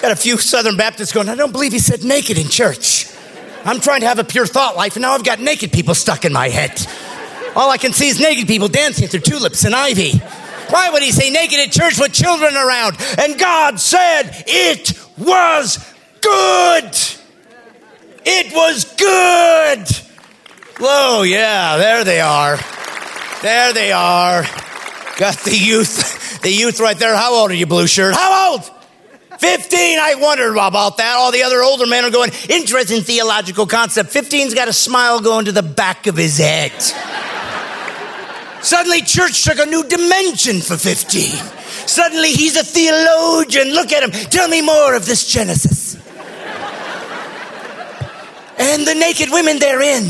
Got 0.01 0.11
a 0.11 0.15
few 0.15 0.37
Southern 0.37 0.77
Baptists 0.77 1.11
going, 1.11 1.29
I 1.29 1.35
don't 1.35 1.51
believe 1.51 1.71
he 1.71 1.79
said 1.79 2.03
naked 2.03 2.37
in 2.37 2.49
church. 2.49 3.11
I'm 3.65 3.79
trying 3.79 4.01
to 4.01 4.07
have 4.07 4.19
a 4.19 4.23
pure 4.23 4.45
thought 4.45 4.75
life, 4.75 4.95
and 4.95 5.01
now 5.01 5.13
I've 5.13 5.23
got 5.23 5.39
naked 5.39 5.71
people 5.71 5.95
stuck 5.95 6.25
in 6.25 6.33
my 6.33 6.49
head. 6.49 6.85
All 7.55 7.71
I 7.71 7.77
can 7.77 7.93
see 7.93 8.09
is 8.09 8.19
naked 8.19 8.47
people 8.47 8.67
dancing 8.67 9.07
through 9.07 9.21
tulips 9.21 9.63
and 9.63 9.75
ivy. 9.75 10.21
Why 10.69 10.89
would 10.91 11.03
he 11.03 11.11
say 11.11 11.29
naked 11.29 11.59
at 11.59 11.71
church 11.71 11.99
with 11.99 12.13
children 12.13 12.55
around? 12.55 12.97
And 13.17 13.39
God 13.39 13.79
said 13.79 14.43
it 14.47 14.93
was 15.17 15.77
good. 16.21 16.91
It 18.25 18.53
was 18.53 18.83
good. 18.95 19.87
Whoa, 20.79 21.23
yeah, 21.23 21.77
there 21.77 22.03
they 22.03 22.19
are. 22.19 22.57
There 23.41 23.73
they 23.73 23.91
are. 23.91 24.43
Got 25.17 25.39
the 25.39 25.55
youth, 25.55 26.41
the 26.41 26.51
youth 26.51 26.79
right 26.79 26.97
there. 26.97 27.15
How 27.15 27.33
old 27.33 27.51
are 27.51 27.55
you, 27.55 27.65
blue 27.65 27.87
shirt? 27.87 28.13
How 28.13 28.51
old? 28.51 28.69
15, 29.39 29.99
I 29.99 30.15
wondered 30.15 30.51
about 30.51 30.97
that. 30.97 31.15
All 31.15 31.31
the 31.31 31.43
other 31.43 31.61
older 31.61 31.85
men 31.85 32.03
are 32.05 32.11
going, 32.11 32.31
interesting 32.49 33.01
theological 33.01 33.67
concept. 33.67 34.11
15's 34.11 34.53
got 34.53 34.67
a 34.67 34.73
smile 34.73 35.21
going 35.21 35.45
to 35.45 35.51
the 35.51 35.63
back 35.63 36.07
of 36.07 36.17
his 36.17 36.37
head. 36.37 36.71
Suddenly, 38.67 39.03
church 39.03 39.45
took 39.45 39.59
a 39.59 39.65
new 39.65 39.81
dimension 39.85 40.59
for 40.59 40.75
15. 40.75 41.37
Suddenly, 41.87 42.33
he's 42.33 42.57
a 42.57 42.63
theologian. 42.65 43.69
Look 43.69 43.93
at 43.93 44.03
him. 44.03 44.11
Tell 44.11 44.49
me 44.49 44.61
more 44.61 44.93
of 44.93 45.05
this 45.05 45.25
Genesis. 45.25 45.95
and 48.57 48.85
the 48.85 48.93
naked 48.93 49.29
women 49.31 49.59
therein. 49.59 50.03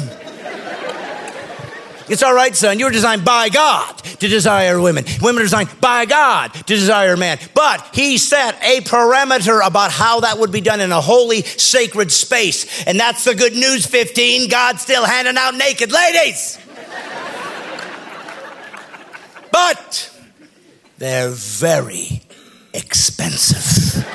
It's 2.10 2.24
all 2.24 2.34
right, 2.34 2.56
son. 2.56 2.80
You 2.80 2.86
were 2.86 2.92
designed 2.92 3.24
by 3.24 3.50
God 3.50 3.96
to 4.22 4.28
desire 4.28 4.82
women. 4.82 5.06
Women 5.22 5.42
are 5.42 5.46
designed 5.46 5.80
by 5.80 6.06
God 6.06 6.52
to 6.56 6.64
desire 6.64 7.16
man. 7.16 7.38
But 7.54 7.88
he 7.94 8.18
set 8.18 8.56
a 8.64 8.82
parameter 8.82 9.64
about 9.64 9.92
how 9.92 10.22
that 10.22 10.40
would 10.40 10.52
be 10.52 10.62
done 10.62 10.82
in 10.82 10.92
a 10.92 11.00
holy, 11.00 11.44
sacred 11.44 12.12
space. 12.12 12.88
And 12.88 13.00
that's 13.00 13.24
the 13.24 13.36
good 13.36 13.54
news 13.54 13.86
15. 13.86 14.50
God's 14.50 14.82
still 14.82 15.06
handing 15.06 15.38
out 15.38 15.54
naked 15.54 15.92
ladies. 15.92 16.58
But 19.58 20.16
they're 21.00 21.32
very 21.32 22.22
expensive. 22.76 24.06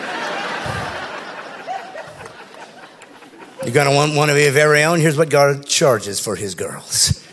You're 3.65 3.75
going 3.75 3.89
to 3.89 3.95
want 3.95 4.15
one 4.15 4.31
of 4.31 4.37
your 4.37 4.53
very 4.53 4.85
own? 4.85 5.01
Here's 5.01 5.19
what 5.19 5.31
God 5.31 5.67
charges 5.67 6.21
for 6.21 6.37
his 6.37 6.55
girls 6.55 7.27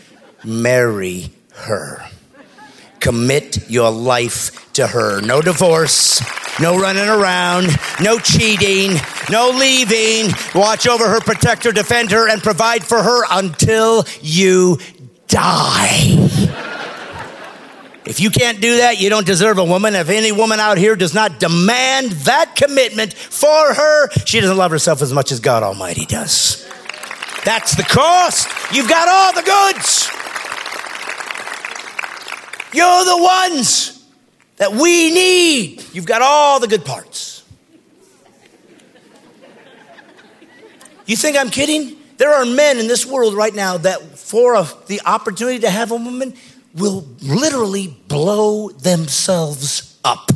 marry 0.44 1.30
her. 1.54 2.04
Commit 2.98 3.70
your 3.70 3.92
life 3.92 4.72
to 4.72 4.88
her. 4.88 5.20
No 5.20 5.40
divorce, 5.40 6.20
no 6.58 6.80
running 6.80 7.08
around, 7.08 7.68
no 8.00 8.18
cheating, 8.18 8.90
no 9.30 9.50
leaving. 9.50 10.32
Watch 10.52 10.88
over 10.88 11.08
her, 11.08 11.20
protect 11.20 11.62
her, 11.62 11.70
defend 11.70 12.10
her, 12.10 12.28
and 12.28 12.42
provide 12.42 12.82
for 12.82 13.00
her 13.00 13.22
until 13.30 14.04
you 14.20 14.78
die. 15.28 16.29
If 18.06 18.18
you 18.18 18.30
can't 18.30 18.60
do 18.60 18.78
that, 18.78 18.98
you 18.98 19.10
don't 19.10 19.26
deserve 19.26 19.58
a 19.58 19.64
woman. 19.64 19.94
If 19.94 20.08
any 20.08 20.32
woman 20.32 20.58
out 20.58 20.78
here 20.78 20.96
does 20.96 21.12
not 21.12 21.38
demand 21.38 22.12
that 22.12 22.56
commitment 22.56 23.12
for 23.12 23.74
her, 23.74 24.10
she 24.24 24.40
doesn't 24.40 24.56
love 24.56 24.70
herself 24.70 25.02
as 25.02 25.12
much 25.12 25.32
as 25.32 25.40
God 25.40 25.62
Almighty 25.62 26.06
does. 26.06 26.66
That's 27.44 27.76
the 27.76 27.82
cost. 27.82 28.48
You've 28.72 28.88
got 28.88 29.08
all 29.08 29.32
the 29.34 29.42
goods. 29.42 30.10
You're 32.72 33.04
the 33.04 33.22
ones 33.22 34.04
that 34.56 34.72
we 34.72 35.12
need. 35.12 35.84
You've 35.92 36.06
got 36.06 36.22
all 36.22 36.60
the 36.60 36.68
good 36.68 36.84
parts. 36.84 37.42
You 41.06 41.16
think 41.16 41.36
I'm 41.36 41.50
kidding? 41.50 41.96
There 42.18 42.30
are 42.30 42.44
men 42.44 42.78
in 42.78 42.86
this 42.86 43.04
world 43.04 43.34
right 43.34 43.54
now 43.54 43.78
that, 43.78 44.00
for 44.18 44.54
a, 44.54 44.68
the 44.86 45.00
opportunity 45.04 45.60
to 45.60 45.70
have 45.70 45.90
a 45.90 45.96
woman, 45.96 46.34
will 46.74 47.06
literally 47.20 47.88
blow 48.08 48.70
themselves 48.70 49.98
up. 50.04 50.30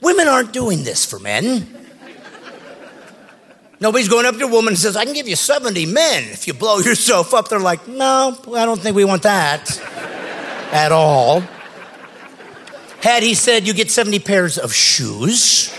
Women 0.00 0.28
aren't 0.28 0.52
doing 0.52 0.84
this 0.84 1.04
for 1.04 1.18
men. 1.18 1.76
Nobody's 3.80 4.08
going 4.08 4.26
up 4.26 4.36
to 4.36 4.44
a 4.44 4.48
woman 4.48 4.72
and 4.72 4.78
says, 4.78 4.94
I 4.96 5.04
can 5.04 5.14
give 5.14 5.26
you 5.26 5.36
70 5.36 5.86
men 5.86 6.24
if 6.24 6.46
you 6.46 6.52
blow 6.52 6.78
yourself 6.84 7.32
up. 7.32 7.48
They're 7.48 7.58
like, 7.58 7.88
no, 7.88 8.38
I 8.54 8.66
don't 8.66 8.80
think 8.80 8.96
we 8.96 9.04
want 9.04 9.22
that 9.22 9.78
at 10.72 10.92
all. 10.92 11.42
Had 13.00 13.22
he 13.22 13.32
said, 13.34 13.66
you 13.66 13.72
get 13.72 13.90
70 13.90 14.18
pairs 14.18 14.58
of 14.58 14.74
shoes, 14.74 15.74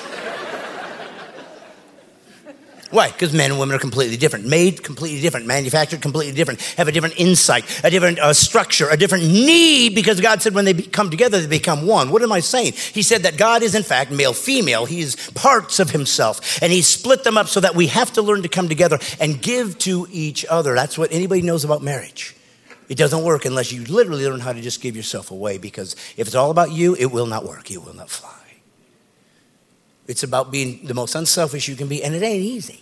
Why? 2.92 3.10
Because 3.10 3.34
men 3.34 3.52
and 3.52 3.60
women 3.60 3.74
are 3.74 3.80
completely 3.80 4.18
different, 4.18 4.46
made 4.46 4.84
completely 4.84 5.22
different, 5.22 5.48
manufactured 5.48 6.02
completely 6.02 6.34
different, 6.34 6.62
have 6.76 6.90
a 6.90 6.92
different 6.92 7.18
insight, 7.18 7.64
a 7.86 7.90
different 7.90 8.20
uh, 8.20 8.34
structure, 8.34 8.90
a 8.90 8.98
different 8.98 9.24
need, 9.24 9.96
because 9.96 10.20
God 10.20 10.42
said 10.42 10.54
when 10.54 10.66
they 10.66 10.74
come 10.74 11.10
together, 11.10 11.40
they 11.40 11.48
become 11.48 11.88
one. 11.88 12.12
What 12.12 12.22
am 12.22 12.34
I 12.34 12.42
saying? 12.42 12.74
He 12.74 13.02
said 13.02 13.24
that 13.24 13.38
God 13.38 13.64
is, 13.64 13.76
in 13.76 13.84
fact, 13.84 14.12
male, 14.12 14.34
female. 14.34 14.86
He 14.86 15.00
is 15.00 15.16
parts 15.36 15.80
of 15.80 15.92
himself, 15.92 16.62
and 16.62 16.72
He 16.72 16.82
split 16.82 17.24
them 17.24 17.38
up 17.38 17.48
so 17.48 17.62
that 17.62 17.76
we 17.76 17.88
have 17.88 18.12
to 18.14 18.22
learn 18.22 18.42
to 18.42 18.50
come 18.50 18.68
together 18.68 19.00
and 19.22 19.42
give 19.42 19.78
to 19.80 20.06
each 20.12 20.46
other. 20.50 20.76
That's 20.76 20.98
what 20.98 21.14
anybody 21.14 21.42
knows 21.42 21.64
about 21.64 21.82
marriage. 21.82 22.36
It 22.90 22.98
doesn't 22.98 23.24
work 23.24 23.46
unless 23.46 23.72
you 23.72 23.86
literally 23.86 24.28
learn 24.28 24.42
how 24.42 24.52
to 24.52 24.60
just 24.60 24.82
give 24.82 24.98
yourself 24.98 25.32
away, 25.32 25.58
because 25.58 25.96
if 26.18 26.28
it's 26.28 26.36
all 26.36 26.52
about 26.52 26.72
you, 26.72 26.94
it 26.96 27.06
will 27.06 27.26
not 27.26 27.46
work, 27.46 27.72
it 27.72 27.78
will 27.78 27.96
not 27.96 28.10
fly. 28.10 28.41
It's 30.12 30.24
about 30.24 30.52
being 30.52 30.86
the 30.86 30.94
most 30.94 31.16
unselfish 31.16 31.70
you 31.70 31.78
can 31.78 31.88
be, 31.88 32.04
and 32.04 32.14
it 32.14 32.22
ain't 32.22 32.44
easy 32.44 32.82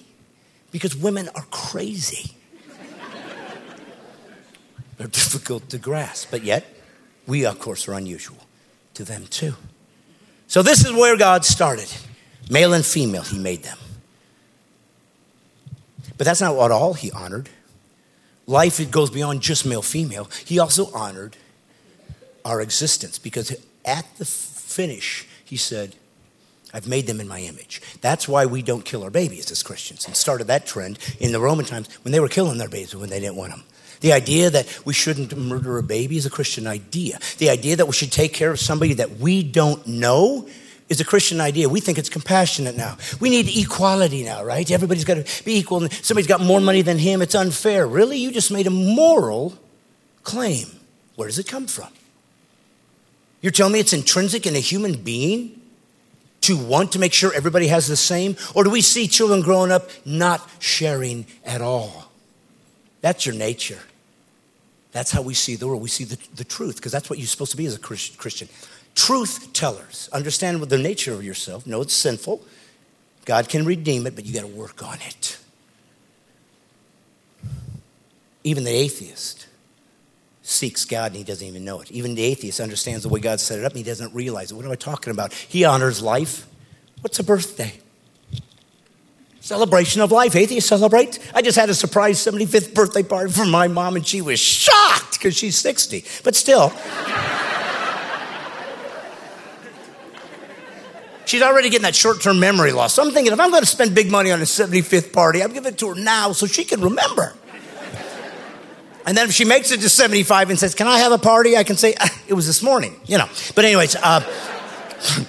because 0.72 0.96
women 0.96 1.30
are 1.36 1.46
crazy. 1.52 2.32
They're 4.98 5.06
difficult 5.06 5.70
to 5.70 5.78
grasp, 5.78 6.30
but 6.32 6.44
yet 6.44 6.66
we, 7.28 7.46
of 7.46 7.60
course, 7.60 7.88
are 7.88 7.94
unusual 7.94 8.48
to 8.96 9.04
them 9.04 9.28
too. 9.28 9.54
So, 10.48 10.64
this 10.64 10.84
is 10.84 10.92
where 10.92 11.16
God 11.18 11.46
started 11.46 11.94
male 12.50 12.74
and 12.74 12.84
female, 12.84 13.22
He 13.22 13.38
made 13.38 13.62
them. 13.62 13.78
But 16.18 16.26
that's 16.26 16.42
not 16.42 16.56
what 16.56 16.72
all 16.72 16.96
He 16.96 17.12
honored. 17.12 17.48
Life, 18.48 18.80
it 18.80 18.90
goes 18.90 19.12
beyond 19.12 19.44
just 19.44 19.68
male 19.68 19.84
female. 19.84 20.28
He 20.46 20.58
also 20.58 20.92
honored 20.94 21.38
our 22.44 22.60
existence 22.60 23.20
because 23.20 23.56
at 23.86 24.08
the 24.18 24.26
finish, 24.26 25.28
He 25.46 25.58
said, 25.58 25.96
I've 26.74 26.88
made 26.88 27.08
them 27.08 27.20
in 27.20 27.28
my 27.28 27.40
image. 27.40 27.82
That's 28.02 28.28
why 28.28 28.46
we 28.46 28.62
don't 28.62 28.86
kill 28.86 29.04
our 29.04 29.10
babies 29.10 29.52
as 29.52 29.64
Christians 29.64 30.06
and 30.06 30.16
started 30.16 30.48
that 30.48 30.66
trend 30.66 31.00
in 31.20 31.32
the 31.32 31.40
Roman 31.40 31.66
times 31.66 31.88
when 32.04 32.12
they 32.12 32.20
were 32.20 32.30
killing 32.30 32.58
their 32.58 32.70
babies 32.70 32.96
when 32.96 33.10
they 33.10 33.20
didn't 33.20 33.38
want 33.38 33.52
them. 33.52 33.64
The 34.02 34.14
idea 34.14 34.50
that 34.50 34.86
we 34.86 34.94
shouldn't 34.94 35.36
murder 35.38 35.78
a 35.78 35.84
baby 35.84 36.18
is 36.18 36.26
a 36.26 36.30
Christian 36.30 36.68
idea. 36.68 37.20
The 37.38 37.50
idea 37.50 37.76
that 37.76 37.86
we 37.86 37.94
should 37.94 38.12
take 38.12 38.34
care 38.34 38.52
of 38.52 38.60
somebody 38.60 38.94
that 38.94 39.18
we 39.18 39.44
don't 39.44 39.86
know 39.88 40.48
is 40.88 41.02
a 41.02 41.06
Christian 41.06 41.42
idea. 41.42 41.68
We 41.70 41.82
think 41.82 41.98
it's 41.98 42.10
compassionate 42.10 42.78
now. 42.78 42.98
We 43.20 43.30
need 43.30 43.48
equality 43.50 44.24
now, 44.24 44.44
right? 44.44 44.70
Everybody's 44.70 45.06
got 45.06 45.26
to 45.26 45.44
be 45.44 45.58
equal. 45.58 45.84
And 45.84 45.94
somebody's 45.94 46.28
got 46.28 46.42
more 46.42 46.62
money 46.62 46.82
than 46.82 46.98
him. 46.98 47.22
It's 47.22 47.36
unfair. 47.36 47.88
Really? 47.88 48.18
You 48.18 48.32
just 48.32 48.52
made 48.52 48.68
a 48.68 48.72
moral 48.72 49.58
claim. 50.24 50.68
Where 51.16 51.28
does 51.28 51.38
it 51.38 51.48
come 51.48 51.68
from? 51.68 51.90
You're 53.42 53.52
telling 53.52 53.74
me 53.74 53.80
it's 53.80 53.94
intrinsic 53.94 54.48
in 54.48 54.56
a 54.56 54.60
human 54.60 54.96
being 55.02 55.59
to 56.50 56.58
want 56.58 56.92
to 56.94 57.00
make 57.00 57.14
sure 57.14 57.34
everybody 57.34 57.68
has 57.68 57.88
the 57.88 57.96
same? 57.96 58.36
Or 58.54 58.64
do 58.64 58.70
we 58.70 58.82
see 58.82 59.08
children 59.08 59.42
growing 59.42 59.72
up 59.72 59.90
not 60.06 60.48
sharing 60.60 61.26
at 61.46 61.62
all? 61.62 62.12
That's 63.02 63.26
your 63.26 63.36
nature. 63.36 63.80
That's 64.92 65.12
how 65.12 65.22
we 65.22 65.36
see 65.36 65.56
the 65.56 65.68
world. 65.68 65.82
We 65.82 65.90
see 65.90 66.04
the, 66.04 66.18
the 66.36 66.44
truth, 66.44 66.78
because 66.78 66.92
that's 66.92 67.10
what 67.10 67.20
you're 67.20 67.28
supposed 67.28 67.52
to 67.52 67.58
be 67.58 67.66
as 67.66 67.76
a 67.76 67.80
Christian. 67.80 68.50
Truth 68.96 69.54
tellers. 69.54 70.10
Understand 70.12 70.60
what 70.60 70.70
the 70.70 70.78
nature 70.78 71.14
of 71.14 71.24
yourself. 71.24 71.68
Know 71.68 71.82
it's 71.82 71.94
sinful. 71.94 72.42
God 73.26 73.48
can 73.48 73.66
redeem 73.66 74.08
it, 74.08 74.16
but 74.16 74.26
you 74.26 74.34
got 74.34 74.42
to 74.42 74.48
work 74.48 74.84
on 74.84 74.98
it. 75.06 75.38
Even 78.44 78.64
the 78.64 78.72
atheist 78.72 79.48
seeks 80.50 80.84
God 80.86 81.12
and 81.12 81.16
he 81.16 81.24
doesn't 81.24 81.46
even 81.46 81.64
know 81.64 81.80
it. 81.82 81.92
Even 81.92 82.16
the 82.16 82.24
atheist 82.24 82.60
understands 82.60 83.04
the 83.04 83.10
way 83.10 83.20
God 83.20 83.40
set 83.40 83.60
it 83.60 83.66
up 83.66 83.72
and 83.72 83.78
he 83.78 83.84
doesn't 83.84 84.14
realize 84.14 84.52
it. 84.52 84.56
What 84.56 84.66
am 84.66 84.72
I 84.72 84.76
talking 84.76 85.12
about? 85.12 85.32
He 85.34 85.64
honors 85.64 86.02
life. 86.02 86.48
What's 87.02 87.20
a 87.20 87.24
birthday? 87.24 87.74
Celebration 89.42 90.02
of 90.02 90.12
life. 90.12 90.36
Atheists 90.36 90.68
celebrate. 90.68 91.20
I 91.34 91.42
just 91.42 91.58
had 91.58 91.70
a 91.70 91.74
surprise 91.74 92.20
75th 92.20 92.74
birthday 92.74 93.04
party 93.04 93.32
for 93.32 93.46
my 93.46 93.68
mom 93.68 93.96
and 93.96 94.06
she 94.06 94.22
was 94.22 94.40
shocked 94.40 95.14
because 95.14 95.38
she's 95.38 95.58
60. 95.58 96.04
But 96.24 96.36
still. 96.36 96.74
She's 101.26 101.44
already 101.44 101.70
getting 101.70 101.84
that 101.84 101.94
short 101.94 102.24
term 102.24 102.40
memory 102.40 102.72
loss. 102.72 102.96
So 102.96 103.04
I'm 103.04 103.12
thinking 103.12 103.32
if 103.32 103.40
I'm 103.40 103.52
going 103.52 103.62
to 103.62 103.68
spend 103.68 103.94
big 103.94 104.10
money 104.10 104.32
on 104.32 104.40
a 104.40 104.46
75th 104.46 105.14
party, 105.14 105.44
I'm 105.44 105.54
giving 105.54 105.74
it 105.74 105.78
to 105.78 105.90
her 105.90 105.96
now 105.96 106.32
so 106.32 106.48
she 106.48 106.64
can 106.64 106.82
remember. 106.82 107.36
And 109.10 109.18
then 109.18 109.28
if 109.28 109.34
she 109.34 109.44
makes 109.44 109.72
it 109.72 109.82
to 109.82 109.90
75 109.90 110.52
and 110.52 110.60
says, 110.60 110.76
Can 110.76 110.86
I 110.86 111.00
have 111.00 111.12
a 111.12 111.18
party? 111.18 111.58
I 111.58 111.64
can 111.64 111.78
say, 111.78 111.96
ah, 112.00 112.22
It 112.28 112.36
was 112.36 112.46
this 112.46 112.62
morning, 112.62 112.96
you 113.08 113.18
know. 113.18 113.28
But, 113.56 113.66
anyways, 113.66 113.96
uh, 113.96 114.20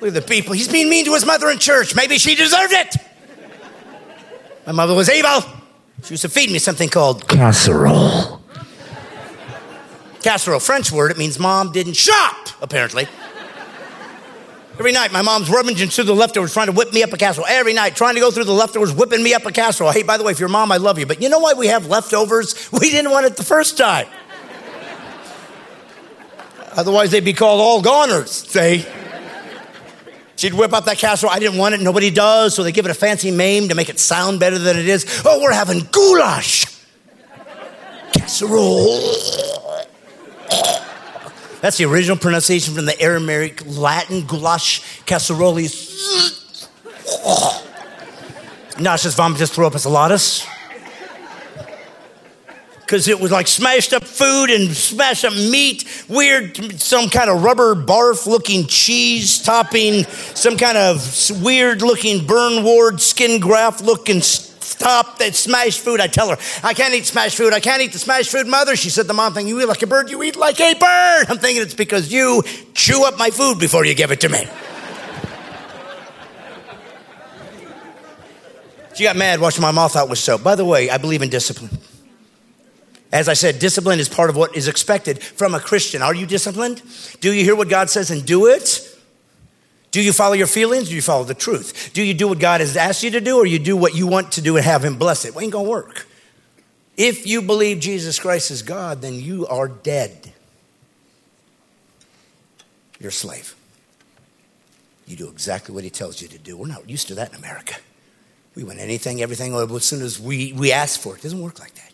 look 0.00 0.08
at 0.08 0.12
the 0.12 0.20
people. 0.20 0.52
He's 0.52 0.68
being 0.68 0.90
mean 0.90 1.06
to 1.06 1.14
his 1.14 1.24
mother 1.24 1.48
in 1.48 1.58
church. 1.58 1.94
Maybe 1.94 2.18
she 2.18 2.34
deserved 2.34 2.74
it. 2.74 2.96
My 4.66 4.72
mother 4.72 4.92
was 4.92 5.08
evil. 5.08 5.40
She 6.04 6.10
used 6.10 6.24
to 6.24 6.28
feed 6.28 6.50
me 6.50 6.58
something 6.58 6.90
called 6.90 7.26
casserole. 7.26 8.42
Casserole, 10.22 10.60
French 10.60 10.92
word, 10.92 11.10
it 11.10 11.16
means 11.16 11.38
mom 11.38 11.72
didn't 11.72 11.96
shop, 11.96 12.50
apparently. 12.60 13.08
Every 14.80 14.92
night, 14.92 15.12
my 15.12 15.20
mom's 15.20 15.50
rummaging 15.50 15.90
through 15.90 16.04
the 16.04 16.14
leftovers, 16.14 16.54
trying 16.54 16.68
to 16.68 16.72
whip 16.72 16.90
me 16.94 17.02
up 17.02 17.12
a 17.12 17.18
casserole. 17.18 17.46
Every 17.46 17.74
night, 17.74 17.94
trying 17.94 18.14
to 18.14 18.20
go 18.20 18.30
through 18.30 18.44
the 18.44 18.54
leftovers, 18.54 18.94
whipping 18.94 19.22
me 19.22 19.34
up 19.34 19.44
a 19.44 19.52
casserole. 19.52 19.90
Hey, 19.90 20.02
by 20.02 20.16
the 20.16 20.24
way, 20.24 20.32
if 20.32 20.40
you're 20.40 20.48
mom, 20.48 20.72
I 20.72 20.78
love 20.78 20.98
you. 20.98 21.04
But 21.04 21.20
you 21.20 21.28
know 21.28 21.38
why 21.38 21.52
we 21.52 21.66
have 21.66 21.84
leftovers? 21.84 22.70
We 22.72 22.90
didn't 22.90 23.10
want 23.10 23.26
it 23.26 23.36
the 23.36 23.44
first 23.44 23.76
time. 23.76 24.06
Otherwise, 26.72 27.10
they'd 27.10 27.26
be 27.26 27.34
called 27.34 27.60
all 27.60 27.82
goners, 27.82 28.30
see? 28.30 28.86
She'd 30.36 30.54
whip 30.54 30.72
up 30.72 30.86
that 30.86 30.96
casserole. 30.96 31.30
I 31.30 31.40
didn't 31.40 31.58
want 31.58 31.74
it. 31.74 31.82
Nobody 31.82 32.10
does. 32.10 32.54
So 32.54 32.62
they 32.62 32.72
give 32.72 32.86
it 32.86 32.90
a 32.90 32.94
fancy 32.94 33.30
name 33.30 33.68
to 33.68 33.74
make 33.74 33.90
it 33.90 34.00
sound 34.00 34.40
better 34.40 34.56
than 34.56 34.78
it 34.78 34.88
is. 34.88 35.22
Oh, 35.26 35.42
we're 35.42 35.52
having 35.52 35.80
goulash. 35.92 36.64
Casserole. 38.14 39.59
That's 41.60 41.76
the 41.76 41.84
original 41.84 42.16
pronunciation 42.16 42.74
from 42.74 42.86
the 42.86 42.98
Aramaic 43.00 43.62
Latin 43.66 44.26
goulash 44.26 44.80
casserole. 45.04 45.68
Nauseous 48.78 49.14
vomit 49.14 49.38
just 49.38 49.52
threw 49.52 49.66
up 49.66 49.74
as 49.74 49.84
a 49.84 49.90
lotus. 49.90 50.46
Because 52.80 53.08
it 53.08 53.20
was 53.20 53.30
like 53.30 53.46
smashed 53.46 53.92
up 53.92 54.04
food 54.04 54.50
and 54.50 54.70
smashed 54.70 55.24
up 55.24 55.34
meat, 55.34 56.04
weird, 56.08 56.80
some 56.80 57.08
kind 57.10 57.30
of 57.30 57.44
rubber 57.44 57.74
barf 57.76 58.26
looking 58.26 58.66
cheese 58.66 59.40
topping, 59.40 60.04
some 60.34 60.56
kind 60.56 60.78
of 60.78 61.30
weird 61.42 61.82
looking 61.82 62.26
burn 62.26 62.64
ward 62.64 63.00
skin 63.00 63.38
graft 63.38 63.82
looking 63.82 64.22
stop 64.70 65.18
that 65.18 65.34
smashed 65.34 65.80
food. 65.80 66.00
I 66.00 66.06
tell 66.06 66.28
her, 66.30 66.36
I 66.62 66.74
can't 66.74 66.94
eat 66.94 67.06
smashed 67.06 67.36
food. 67.36 67.52
I 67.52 67.60
can't 67.60 67.82
eat 67.82 67.92
the 67.92 67.98
smashed 67.98 68.30
food, 68.30 68.46
mother. 68.46 68.76
She 68.76 68.90
said, 68.90 69.06
the 69.06 69.14
mom 69.14 69.34
thing, 69.34 69.48
you 69.48 69.60
eat 69.60 69.66
like 69.66 69.82
a 69.82 69.86
bird, 69.86 70.10
you 70.10 70.22
eat 70.22 70.36
like 70.36 70.60
a 70.60 70.74
bird. 70.74 71.26
I'm 71.28 71.38
thinking 71.38 71.62
it's 71.62 71.74
because 71.74 72.12
you 72.12 72.42
chew 72.74 73.04
up 73.04 73.18
my 73.18 73.30
food 73.30 73.58
before 73.58 73.84
you 73.84 73.94
give 73.94 74.10
it 74.10 74.20
to 74.20 74.28
me. 74.28 74.46
she 78.94 79.04
got 79.04 79.16
mad 79.16 79.40
washing 79.40 79.62
my 79.62 79.72
mouth 79.72 79.96
out 79.96 80.08
with 80.08 80.18
soap. 80.18 80.42
By 80.42 80.54
the 80.54 80.64
way, 80.64 80.90
I 80.90 80.98
believe 80.98 81.22
in 81.22 81.30
discipline. 81.30 81.70
As 83.12 83.28
I 83.28 83.34
said, 83.34 83.58
discipline 83.58 83.98
is 83.98 84.08
part 84.08 84.30
of 84.30 84.36
what 84.36 84.56
is 84.56 84.68
expected 84.68 85.20
from 85.20 85.54
a 85.54 85.60
Christian. 85.60 86.00
Are 86.00 86.14
you 86.14 86.26
disciplined? 86.26 86.80
Do 87.20 87.32
you 87.32 87.42
hear 87.44 87.56
what 87.56 87.68
God 87.68 87.90
says 87.90 88.10
and 88.10 88.24
do 88.24 88.46
it? 88.46 88.86
Do 89.90 90.00
you 90.00 90.12
follow 90.12 90.34
your 90.34 90.46
feelings? 90.46 90.88
Do 90.88 90.94
you 90.94 91.02
follow 91.02 91.24
the 91.24 91.34
truth? 91.34 91.90
Do 91.92 92.02
you 92.02 92.14
do 92.14 92.28
what 92.28 92.38
God 92.38 92.60
has 92.60 92.76
asked 92.76 93.02
you 93.02 93.10
to 93.12 93.20
do, 93.20 93.38
or 93.38 93.46
you 93.46 93.58
do 93.58 93.76
what 93.76 93.94
you 93.94 94.06
want 94.06 94.32
to 94.32 94.40
do 94.40 94.56
and 94.56 94.64
have 94.64 94.84
Him 94.84 94.96
bless 94.96 95.24
it? 95.24 95.34
Well, 95.34 95.42
ain't 95.42 95.52
gonna 95.52 95.68
work. 95.68 96.06
If 96.96 97.26
you 97.26 97.42
believe 97.42 97.80
Jesus 97.80 98.18
Christ 98.18 98.50
is 98.50 98.62
God, 98.62 99.02
then 99.02 99.14
you 99.14 99.46
are 99.46 99.68
dead. 99.68 100.32
You're 103.00 103.08
a 103.08 103.12
slave. 103.12 103.56
You 105.06 105.16
do 105.16 105.28
exactly 105.28 105.74
what 105.74 105.82
He 105.82 105.90
tells 105.90 106.22
you 106.22 106.28
to 106.28 106.38
do. 106.38 106.56
We're 106.56 106.68
not 106.68 106.88
used 106.88 107.08
to 107.08 107.14
that 107.16 107.30
in 107.30 107.36
America. 107.36 107.74
We 108.54 108.64
want 108.64 108.78
anything, 108.78 109.22
everything, 109.22 109.54
as 109.54 109.84
soon 109.84 110.02
as 110.02 110.20
we, 110.20 110.52
we 110.52 110.72
ask 110.72 111.00
for 111.00 111.14
it. 111.14 111.20
It 111.20 111.22
doesn't 111.22 111.40
work 111.40 111.58
like 111.58 111.74
that 111.74 111.92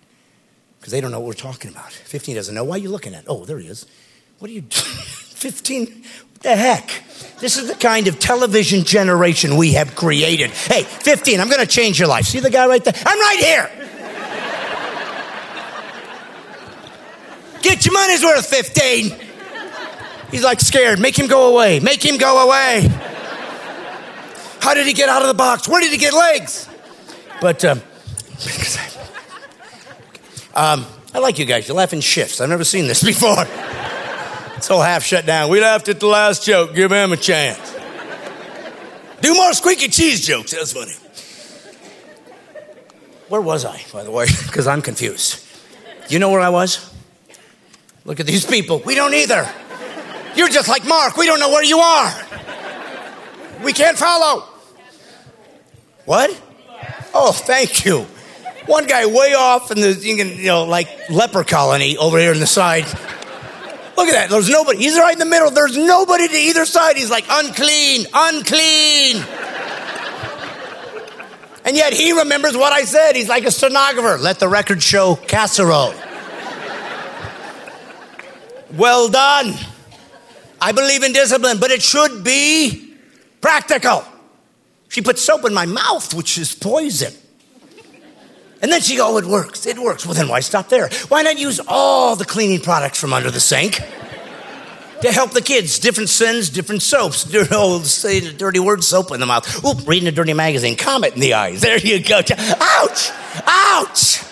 because 0.81 0.93
they 0.93 1.01
don't 1.01 1.11
know 1.11 1.21
what 1.21 1.29
we're 1.29 1.33
talking 1.35 1.71
about. 1.71 1.93
15 1.93 2.35
doesn't 2.35 2.55
know. 2.55 2.65
Why 2.65 2.77
are 2.77 2.79
you 2.79 2.91
looking 2.91 3.15
at? 3.15 3.25
Oh, 3.27 3.45
there 3.45 3.59
he 3.59 3.69
is. 3.69 3.87
What 4.39 4.51
are 4.51 4.55
you 4.55 4.63
15? 5.37 5.87
What 5.87 6.41
the 6.41 6.57
heck? 6.57 7.03
This 7.41 7.59
is 7.59 7.69
the 7.69 7.75
kind 7.75 8.09
of 8.09 8.19
television 8.19 8.85
generation 8.85 9.57
we 9.57 9.75
have 9.75 9.95
created. 9.95 10.51
Hey, 10.51 10.83
15, 10.83 11.41
I'm 11.41 11.49
going 11.49 11.61
to 11.61 11.67
change 11.67 11.99
your 11.99 12.09
life. 12.09 12.25
See 12.25 12.41
the 12.41 12.51
guy 12.51 12.67
right 12.67 12.83
there? 12.83 12.95
I'm 13.05 13.21
right 13.21 13.39
here. 13.39 13.71
Get 17.63 17.85
your 17.85 17.93
money's 17.93 18.25
worth, 18.25 18.47
15. 18.47 19.15
He's 20.31 20.43
like 20.43 20.61
scared. 20.61 20.99
Make 20.99 21.19
him 21.19 21.27
go 21.27 21.53
away. 21.53 21.81
Make 21.81 22.03
him 22.03 22.17
go 22.17 22.47
away. 22.47 22.89
How 24.61 24.73
did 24.73 24.87
he 24.87 24.95
get 24.95 25.11
out 25.11 25.21
of 25.21 25.29
the 25.29 25.35
box? 25.35 25.69
Where 25.69 25.81
did 25.81 25.93
he 25.93 25.99
get 25.99 26.15
legs? 26.15 26.69
But 27.41 27.65
um, 27.65 27.79
um, 30.55 30.87
I 31.13 31.19
like 31.19 31.39
you 31.39 31.45
guys. 31.45 31.69
You 31.69 31.75
laugh 31.75 31.93
in 31.93 32.01
shifts. 32.01 32.41
I've 32.41 32.49
never 32.49 32.65
seen 32.65 32.87
this 32.87 33.05
before. 33.05 33.45
It's 34.57 34.71
all 34.71 34.83
half 34.83 35.05
shut 35.05 35.27
down. 35.27 35.51
We 35.51 35.61
laughed 35.61 35.89
at 35.89 36.01
the 36.01 36.07
last 36.07 36.45
joke. 36.45 36.75
Give 36.75 36.91
him 36.91 37.13
a 37.13 37.17
chance. 37.17 37.75
Do 39.21 39.35
more 39.35 39.53
squeaky 39.53 39.89
cheese 39.89 40.27
jokes. 40.27 40.53
That's 40.53 40.73
funny. 40.73 40.95
Where 43.29 43.41
was 43.41 43.65
I, 43.65 43.83
by 43.93 44.05
the 44.05 44.11
way? 44.11 44.27
Because 44.47 44.67
I'm 44.67 44.83
confused. 44.83 45.45
You 46.09 46.19
know 46.19 46.31
where 46.31 46.41
I 46.41 46.49
was? 46.49 46.93
Look 48.05 48.21
at 48.21 48.27
these 48.27 48.47
people. 48.47 48.81
We 48.85 48.95
don't 48.95 49.15
either. 49.15 49.49
You're 50.37 50.49
just 50.49 50.69
like 50.69 50.87
Mark. 50.87 51.17
We 51.17 51.27
don't 51.27 51.41
know 51.41 51.51
where 51.51 51.65
you 51.65 51.79
are. 51.79 52.15
We 53.65 53.73
can't 53.73 53.99
follow. 53.99 54.45
What? 56.05 56.31
Oh, 57.13 57.33
thank 57.33 57.85
you. 57.85 58.07
One 58.67 58.87
guy 58.87 59.07
way 59.07 59.35
off 59.35 59.71
in 59.71 59.81
the, 59.81 59.93
you 59.93 60.47
know, 60.47 60.65
like 60.65 60.89
leper 61.11 61.45
colony 61.45 61.97
over 61.97 62.19
here 62.19 62.33
in 62.33 62.41
the 62.41 62.47
side. 62.47 62.85
Look 63.97 64.09
at 64.09 64.13
that. 64.13 64.31
There's 64.31 64.51
nobody. 64.51 64.79
He's 64.79 64.99
right 64.99 65.13
in 65.13 65.19
the 65.19 65.25
middle. 65.25 65.51
There's 65.51 65.77
nobody 65.77 66.29
to 66.29 66.37
either 66.37 66.67
side. 66.67 66.97
He's 66.97 67.11
like, 67.11 67.25
unclean, 67.29 68.07
unclean. 68.13 69.25
And 71.65 71.77
yet 71.77 71.93
he 71.93 72.13
remembers 72.13 72.57
what 72.57 72.73
I 72.73 72.85
said. 72.85 73.17
He's 73.17 73.29
like 73.29 73.45
a 73.45 73.51
stenographer. 73.51 74.19
Let 74.19 74.39
the 74.39 74.49
record 74.49 74.83
show 74.83 75.17
casserole. 75.17 75.95
well 78.75 79.09
done. 79.09 79.55
I 80.61 80.73
believe 80.73 81.03
in 81.03 81.13
discipline, 81.13 81.59
but 81.59 81.71
it 81.71 81.83
should 81.83 82.23
be 82.23 82.95
practical. 83.41 84.05
She 84.89 85.03
put 85.03 85.19
soap 85.19 85.45
in 85.45 85.55
my 85.55 85.67
mouth, 85.67 86.15
which 86.15 86.39
is 86.39 86.55
poison. 86.55 87.13
And 88.63 88.73
then 88.73 88.81
she 88.81 88.97
go, 88.97 89.15
oh, 89.15 89.19
it 89.19 89.27
works. 89.27 89.67
It 89.67 89.79
works. 89.79 90.07
Well, 90.07 90.15
then 90.15 90.29
why 90.29 90.41
stop 90.41 90.69
there? 90.69 90.89
Why 91.09 91.23
not 91.23 91.39
use 91.39 91.61
all 91.69 92.17
the 92.17 92.25
cleaning 92.25 92.61
products 92.61 92.99
from 92.99 93.13
under 93.13 93.31
the 93.31 93.41
sink? 93.41 93.81
to 95.03 95.13
help 95.13 95.33
the 95.33 95.43
kids. 95.43 95.79
Different 95.79 96.09
sins, 96.09 96.51
different 96.51 96.83
soaps. 96.83 97.19
Say 97.91 98.21
the 98.21 98.33
dirty 98.33 98.59
word, 98.59 98.85
soap 98.85 99.13
in 99.13 99.21
the 99.21 99.27
mouth. 99.27 99.65
Oop, 99.65 99.87
reading 99.87 100.09
a 100.09 100.13
dirty 100.13 100.35
magazine, 100.35 100.77
comet 100.77 101.15
in 101.15 101.21
the 101.21 101.35
eyes. 101.35 101.61
There 101.67 101.79
you 101.79 102.01
go. 102.01 102.21
Ouch! 102.61 103.11
Ouch! 103.45 104.23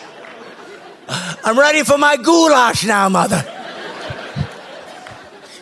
I'm 1.09 1.59
ready 1.59 1.83
for 1.83 1.99
my 1.99 2.17
goulash 2.17 2.85
now, 2.85 3.09
mother. 3.09 3.45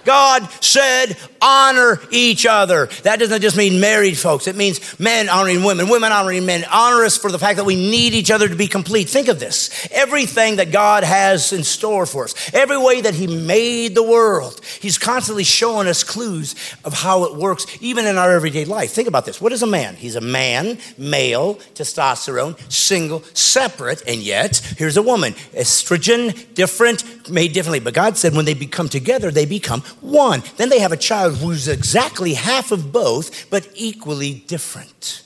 God 0.05 0.49
said, 0.61 1.17
honor 1.43 2.01
each 2.11 2.47
other. 2.47 2.87
That 3.03 3.19
doesn't 3.19 3.43
just 3.43 3.57
mean 3.57 3.81
married 3.81 4.17
folks. 4.17 4.47
It 4.47 4.57
means 4.57 4.99
men 4.99 5.29
honoring 5.29 5.65
women, 5.65 5.89
women 5.89 6.13
honoring 6.13 6.47
men. 6.47 6.65
Honor 6.71 7.05
us 7.05 7.19
for 7.19 7.31
the 7.31 7.39
fact 7.39 7.57
that 7.57 7.65
we 7.65 7.75
need 7.75 8.15
each 8.15 8.31
other 8.31 8.49
to 8.49 8.55
be 8.55 8.69
complete. 8.69 9.09
Think 9.09 9.29
of 9.29 9.41
this. 9.41 9.89
Everything 9.91 10.57
that 10.57 10.71
God 10.71 11.05
has 11.05 11.53
in 11.53 11.65
store 11.65 12.07
for 12.07 12.25
us, 12.25 12.55
every 12.55 12.79
way 12.79 13.01
that 13.01 13.15
He 13.15 13.27
made 13.27 13.95
the 13.95 14.03
world, 14.03 14.61
He's 14.81 14.99
constantly 14.99 15.45
showing 15.45 15.89
us 15.89 16.05
clues 16.05 16.55
of 16.85 16.95
how 16.95 17.25
it 17.25 17.35
works, 17.35 17.67
even 17.81 18.07
in 18.07 18.17
our 18.17 18.31
everyday 18.33 18.65
life. 18.65 18.93
Think 18.93 19.09
about 19.09 19.27
this. 19.27 19.41
What 19.41 19.53
is 19.53 19.63
a 19.63 19.67
man? 19.67 19.97
He's 19.97 20.17
a 20.17 20.21
man, 20.21 20.79
male, 20.97 21.57
testosterone, 21.75 22.59
single, 22.71 23.25
separate, 23.35 24.03
and 24.07 24.21
yet, 24.21 24.59
here's 24.79 24.97
a 24.97 25.03
woman. 25.03 25.33
Estrogen, 25.55 26.55
different, 26.55 27.29
made 27.29 27.53
differently. 27.53 27.81
But 27.81 27.95
God 27.95 28.17
said 28.17 28.35
when 28.35 28.45
they 28.45 28.55
become 28.55 28.89
together, 28.89 29.31
they 29.31 29.47
become 29.47 29.83
one. 30.01 30.43
Then 30.57 30.69
they 30.69 30.81
have 30.81 30.93
a 30.93 30.97
child 30.97 31.37
who's 31.37 31.69
exactly 31.69 32.35
half 32.35 32.73
of 32.73 32.93
both, 32.93 33.51
but 33.51 33.69
equally 33.75 34.35
different. 34.35 35.23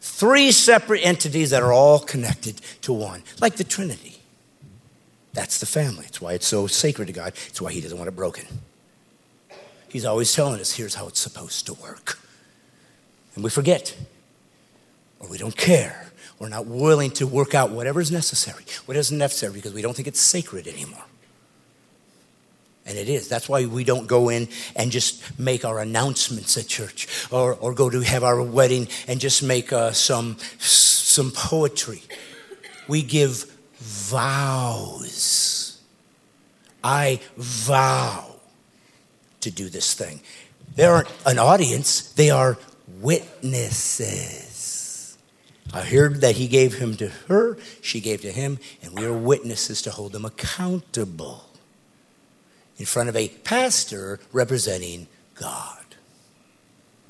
Three 0.00 0.52
separate 0.52 1.00
entities 1.00 1.50
that 1.50 1.62
are 1.62 1.72
all 1.72 1.98
connected 1.98 2.60
to 2.82 2.92
one, 2.92 3.22
like 3.40 3.56
the 3.56 3.64
Trinity. 3.64 4.16
That's 5.32 5.60
the 5.60 5.66
family. 5.66 6.06
It's 6.06 6.20
why 6.20 6.32
it's 6.32 6.46
so 6.46 6.66
sacred 6.66 7.06
to 7.06 7.12
God. 7.12 7.34
It's 7.48 7.60
why 7.60 7.72
He 7.72 7.80
doesn't 7.80 7.96
want 7.96 8.08
it 8.08 8.16
broken. 8.16 8.46
He's 9.88 10.04
always 10.04 10.32
telling 10.32 10.60
us 10.60 10.72
here's 10.72 10.94
how 10.94 11.08
it's 11.08 11.20
supposed 11.20 11.66
to 11.66 11.74
work. 11.74 12.18
And 13.34 13.44
we 13.44 13.50
forget, 13.50 13.96
or 15.18 15.28
we 15.28 15.38
don't 15.38 15.56
care. 15.56 16.10
We're 16.38 16.48
not 16.48 16.66
willing 16.66 17.10
to 17.12 17.26
work 17.26 17.54
out 17.54 17.70
whatever 17.70 18.00
is 18.00 18.10
necessary, 18.10 18.64
what 18.86 18.96
isn't 18.96 19.16
necessary, 19.16 19.52
because 19.52 19.74
we 19.74 19.82
don't 19.82 19.94
think 19.94 20.08
it's 20.08 20.20
sacred 20.20 20.66
anymore. 20.66 21.04
And 22.86 22.96
it 22.96 23.08
is. 23.08 23.28
That's 23.28 23.48
why 23.48 23.66
we 23.66 23.84
don't 23.84 24.06
go 24.06 24.30
in 24.30 24.48
and 24.74 24.90
just 24.90 25.38
make 25.38 25.64
our 25.64 25.78
announcements 25.78 26.56
at 26.56 26.66
church 26.66 27.06
or, 27.30 27.54
or 27.54 27.74
go 27.74 27.90
to 27.90 28.00
have 28.00 28.24
our 28.24 28.42
wedding 28.42 28.88
and 29.06 29.20
just 29.20 29.42
make 29.42 29.72
uh, 29.72 29.92
some, 29.92 30.38
some 30.58 31.30
poetry. 31.30 32.02
We 32.88 33.02
give 33.02 33.44
vows. 33.76 35.80
I 36.82 37.20
vow 37.36 38.36
to 39.40 39.50
do 39.50 39.68
this 39.68 39.94
thing. 39.94 40.20
They 40.76 40.84
aren't 40.84 41.08
an 41.26 41.38
audience, 41.38 42.12
they 42.12 42.30
are 42.30 42.56
witnesses. 43.00 44.56
I 45.72 45.82
heard 45.82 46.20
that 46.22 46.36
he 46.36 46.48
gave 46.48 46.78
him 46.78 46.96
to 46.96 47.08
her, 47.28 47.58
she 47.80 48.00
gave 48.00 48.22
to 48.22 48.32
him, 48.32 48.58
and 48.82 48.98
we 48.98 49.04
are 49.04 49.12
witnesses 49.12 49.82
to 49.82 49.90
hold 49.90 50.12
them 50.12 50.24
accountable 50.24 51.49
in 52.80 52.86
front 52.86 53.10
of 53.10 53.14
a 53.14 53.28
pastor 53.28 54.18
representing 54.32 55.06
God 55.34 55.84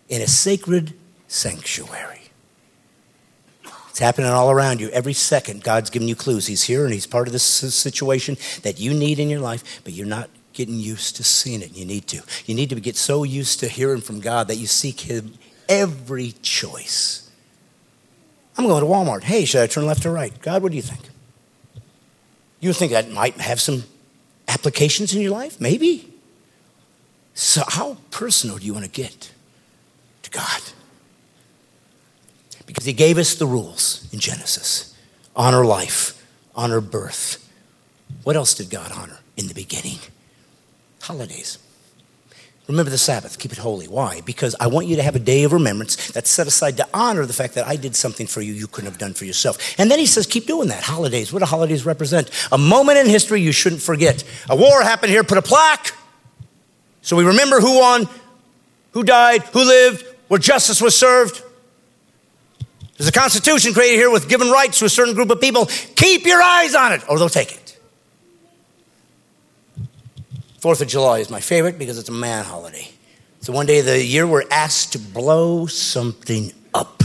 in 0.09 0.21
a 0.21 0.27
sacred 0.27 0.95
sanctuary. 1.29 2.23
It's 3.89 4.01
happening 4.01 4.29
all 4.29 4.51
around 4.51 4.81
you. 4.81 4.91
Every 4.91 5.13
second, 5.13 5.63
God's 5.63 5.89
giving 5.89 6.09
you 6.09 6.17
clues. 6.17 6.49
He's 6.49 6.65
here 6.65 6.85
and 6.85 6.93
He's 6.93 7.07
part 7.07 7.29
of 7.29 7.33
this 7.33 7.45
situation 7.45 8.37
that 8.63 8.81
you 8.81 8.93
need 8.93 9.21
in 9.21 9.31
your 9.31 9.39
life, 9.39 9.81
but 9.85 9.93
you're 9.93 10.07
not 10.07 10.29
getting 10.55 10.75
used 10.75 11.15
to 11.17 11.25
seeing 11.25 11.63
it. 11.63 11.77
You 11.77 11.85
need 11.85 12.09
to. 12.09 12.23
You 12.47 12.57
need 12.57 12.71
to 12.71 12.81
get 12.81 12.97
so 12.97 13.23
used 13.23 13.61
to 13.61 13.69
hearing 13.69 14.01
from 14.01 14.19
God 14.19 14.49
that 14.49 14.57
you 14.57 14.67
seek 14.67 15.03
Him 15.03 15.35
every 15.69 16.33
choice. 16.43 17.31
I'm 18.59 18.67
going 18.67 18.83
to 18.83 18.89
Walmart. 18.89 19.23
Hey, 19.23 19.45
should 19.45 19.63
I 19.63 19.69
turn 19.69 19.87
left 19.87 20.05
or 20.05 20.11
right? 20.11 20.33
God, 20.43 20.65
what 20.65 20.73
do 20.73 20.77
you 20.77 20.83
think? 20.83 21.03
You 22.59 22.73
think 22.73 22.91
that 22.91 23.09
might 23.13 23.35
have 23.35 23.61
some 23.61 23.85
applications 24.51 25.15
in 25.15 25.23
your 25.23 25.31
life? 25.31 25.61
Maybe. 25.61 26.13
So, 27.35 27.63
how 27.67 27.97
personal 28.11 28.59
do 28.59 28.67
you 28.67 28.75
want 28.75 28.85
to 28.85 28.91
get 28.91 29.33
to 30.23 30.31
God? 30.31 30.61
Because 32.67 32.85
He 32.85 32.93
gave 32.93 33.17
us 33.17 33.35
the 33.37 33.47
rules 33.47 34.09
in 34.13 34.19
Genesis 34.19 34.95
honor 35.37 35.65
life, 35.65 36.27
honor 36.55 36.81
birth. 36.81 37.49
What 38.25 38.37
else 38.37 38.55
did 38.55 38.69
God 38.69 38.93
honor 38.93 39.21
in 39.37 39.47
the 39.47 39.55
beginning? 39.55 39.99
Holidays. 41.01 41.59
Remember 42.71 42.91
the 42.91 42.99
Sabbath, 42.99 43.41
keep 43.41 43.51
it 43.51 43.59
holy. 43.59 43.89
Why? 43.89 44.21
Because 44.21 44.55
I 44.61 44.69
want 44.69 44.87
you 44.87 44.95
to 44.95 45.03
have 45.03 45.17
a 45.17 45.19
day 45.19 45.43
of 45.43 45.53
remembrance 45.53 46.13
that's 46.13 46.31
set 46.31 46.47
aside 46.47 46.77
to 46.77 46.87
honor 46.95 47.27
the 47.27 47.33
fact 47.33 47.55
that 47.55 47.67
I 47.67 47.75
did 47.75 47.97
something 47.97 48.29
for 48.29 48.41
you 48.41 48.53
you 48.53 48.69
couldn't 48.69 48.89
have 48.89 48.99
done 48.99 49.13
for 49.13 49.25
yourself. 49.25 49.75
And 49.77 49.91
then 49.91 49.99
he 49.99 50.07
says, 50.07 50.25
keep 50.25 50.47
doing 50.47 50.69
that. 50.69 50.85
Holidays. 50.85 51.33
What 51.33 51.41
do 51.41 51.47
holidays 51.47 51.85
represent? 51.85 52.31
A 52.53 52.59
moment 52.59 52.99
in 52.99 53.07
history 53.07 53.41
you 53.41 53.51
shouldn't 53.51 53.83
forget. 53.83 54.23
A 54.49 54.55
war 54.55 54.83
happened 54.83 55.11
here, 55.11 55.25
put 55.25 55.37
a 55.37 55.43
plaque. 55.43 55.93
So 57.03 57.17
we 57.17 57.25
remember 57.25 57.59
who 57.59 57.81
won, 57.81 58.09
who 58.93 59.03
died, 59.03 59.43
who 59.43 59.65
lived, 59.65 60.05
where 60.29 60.39
justice 60.39 60.81
was 60.81 60.97
served. 60.97 61.43
There's 62.99 63.09
a 63.09 63.13
constitution 63.13 63.73
created 63.73 63.97
here 63.97 64.13
with 64.13 64.29
given 64.29 64.49
rights 64.49 64.79
to 64.79 64.85
a 64.85 64.91
certain 64.91 65.15
group 65.15 65.31
of 65.31 65.41
people. 65.41 65.67
Keep 65.97 66.25
your 66.25 66.41
eyes 66.41 66.77
on 66.77 66.93
it, 66.93 67.03
or 67.09 67.19
they'll 67.19 67.29
take 67.29 67.53
it. 67.53 67.70
Fourth 70.61 70.83
of 70.83 70.89
July 70.89 71.21
is 71.21 71.31
my 71.31 71.41
favorite 71.41 71.79
because 71.79 71.99
it's 71.99 72.11
a 72.11 72.13
man 72.13 72.45
holiday. 72.45 72.87
It's 73.39 73.47
the 73.47 73.53
one 73.53 73.65
day 73.65 73.79
of 73.79 73.87
the 73.87 74.05
year 74.05 74.27
we're 74.27 74.45
asked 74.51 74.93
to 74.93 74.99
blow 74.99 75.65
something 75.65 76.53
up. 76.75 77.03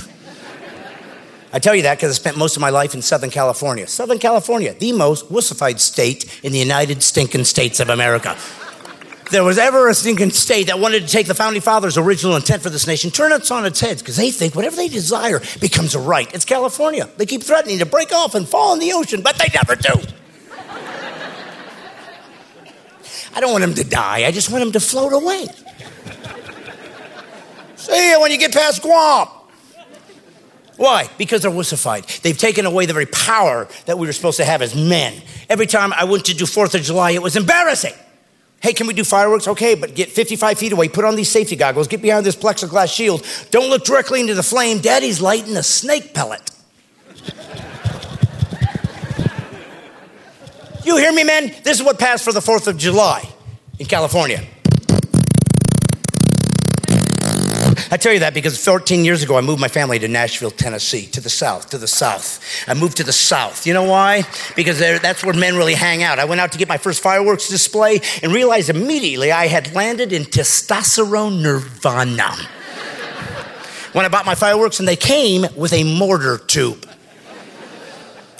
I 1.53 1.59
tell 1.59 1.73
you 1.73 1.83
that 1.83 1.95
because 1.95 2.11
I 2.11 2.15
spent 2.19 2.37
most 2.37 2.57
of 2.57 2.61
my 2.61 2.69
life 2.69 2.93
in 2.93 3.01
Southern 3.01 3.29
California. 3.29 3.87
Southern 3.87 4.19
California, 4.19 4.73
the 4.73 4.91
most 4.91 5.29
wussified 5.29 5.79
state 5.79 6.41
in 6.43 6.51
the 6.51 6.59
United 6.59 7.01
Stinking 7.01 7.45
States 7.45 7.79
of 7.79 7.87
America. 7.87 8.35
There 9.31 9.45
was 9.45 9.57
ever 9.57 9.87
a 9.87 9.93
stinking 9.93 10.31
state 10.31 10.67
that 10.67 10.79
wanted 10.79 11.03
to 11.03 11.07
take 11.07 11.27
the 11.27 11.33
founding 11.33 11.61
fathers' 11.61 11.97
original 11.97 12.35
intent 12.35 12.61
for 12.61 12.69
this 12.69 12.85
nation, 12.85 13.09
turn 13.09 13.31
it 13.31 13.49
on 13.49 13.65
its 13.65 13.79
head 13.79 13.99
because 13.99 14.17
they 14.17 14.31
think 14.31 14.53
whatever 14.53 14.75
they 14.75 14.89
desire 14.89 15.41
becomes 15.61 15.95
a 15.95 15.99
right. 15.99 16.31
It's 16.33 16.43
California. 16.43 17.07
They 17.15 17.25
keep 17.25 17.41
threatening 17.41 17.79
to 17.79 17.85
break 17.85 18.11
off 18.11 18.35
and 18.35 18.45
fall 18.45 18.73
in 18.73 18.79
the 18.79 18.91
ocean, 18.91 19.21
but 19.21 19.37
they 19.37 19.47
never 19.53 19.77
do. 19.77 20.14
I 23.35 23.41
don't 23.41 23.51
want 23.51 23.63
him 23.63 23.73
to 23.75 23.83
die. 23.83 24.25
I 24.25 24.31
just 24.31 24.49
want 24.49 24.63
him 24.63 24.71
to 24.71 24.79
float 24.79 25.13
away. 25.13 25.47
See 27.75 28.11
you 28.11 28.21
when 28.21 28.31
you 28.31 28.37
get 28.37 28.53
past 28.53 28.81
Guam. 28.81 29.27
Why? 30.77 31.09
Because 31.17 31.41
they're 31.41 31.51
wussified. 31.51 32.21
They've 32.21 32.37
taken 32.37 32.65
away 32.65 32.85
the 32.85 32.93
very 32.93 33.05
power 33.05 33.67
that 33.85 33.97
we 33.97 34.07
were 34.07 34.13
supposed 34.13 34.37
to 34.37 34.45
have 34.45 34.61
as 34.61 34.75
men. 34.75 35.21
Every 35.49 35.67
time 35.67 35.93
I 35.93 36.05
went 36.05 36.25
to 36.25 36.33
do 36.33 36.45
4th 36.45 36.75
of 36.75 36.81
July, 36.81 37.11
it 37.11 37.21
was 37.21 37.35
embarrassing. 37.35 37.93
Hey, 38.61 38.73
can 38.73 38.87
we 38.87 38.93
do 38.93 39.03
fireworks? 39.03 39.47
Okay, 39.47 39.75
but 39.75 39.93
get 39.95 40.09
55 40.09 40.57
feet 40.57 40.71
away. 40.71 40.89
Put 40.89 41.05
on 41.05 41.15
these 41.15 41.29
safety 41.29 41.55
goggles. 41.55 41.87
Get 41.87 42.01
behind 42.01 42.25
this 42.25 42.35
plexiglass 42.35 42.93
shield. 42.93 43.25
Don't 43.51 43.69
look 43.69 43.83
directly 43.83 44.21
into 44.21 44.33
the 44.33 44.43
flame. 44.43 44.79
Daddy's 44.79 45.21
lighting 45.21 45.55
a 45.55 45.63
snake 45.63 46.13
pellet. 46.13 46.41
You 50.85 50.97
hear 50.97 51.11
me, 51.11 51.23
man? 51.23 51.51
This 51.63 51.79
is 51.79 51.83
what 51.83 51.97
passed 51.97 52.23
for 52.23 52.31
the 52.31 52.41
4th 52.41 52.67
of 52.67 52.77
July 52.77 53.27
in 53.79 53.87
California. 53.87 54.43
I 57.89 57.97
tell 57.97 58.13
you 58.13 58.19
that 58.19 58.35
because 58.35 58.63
14 58.63 59.03
years 59.03 59.23
ago, 59.23 59.35
I 59.35 59.41
moved 59.41 59.59
my 59.59 59.67
family 59.67 59.97
to 59.97 60.07
Nashville, 60.07 60.51
Tennessee, 60.51 61.07
to 61.07 61.21
the 61.21 61.29
south, 61.29 61.71
to 61.71 61.79
the 61.79 61.87
south. 61.87 62.39
I 62.67 62.75
moved 62.75 62.97
to 62.97 63.03
the 63.03 63.11
south. 63.11 63.65
You 63.65 63.73
know 63.73 63.83
why? 63.83 64.23
Because 64.55 64.77
that's 64.77 65.23
where 65.23 65.33
men 65.33 65.55
really 65.55 65.73
hang 65.73 66.03
out. 66.03 66.19
I 66.19 66.25
went 66.25 66.39
out 66.39 66.51
to 66.51 66.59
get 66.59 66.67
my 66.67 66.77
first 66.77 67.01
fireworks 67.01 67.49
display 67.49 67.99
and 68.21 68.31
realized 68.31 68.69
immediately 68.69 69.31
I 69.31 69.47
had 69.47 69.73
landed 69.73 70.13
in 70.13 70.21
testosterone 70.23 71.41
nirvana. 71.41 72.31
when 73.93 74.05
I 74.05 74.09
bought 74.09 74.27
my 74.27 74.35
fireworks, 74.35 74.77
and 74.79 74.87
they 74.87 74.95
came 74.95 75.47
with 75.55 75.73
a 75.73 75.83
mortar 75.97 76.37
tube. 76.37 76.87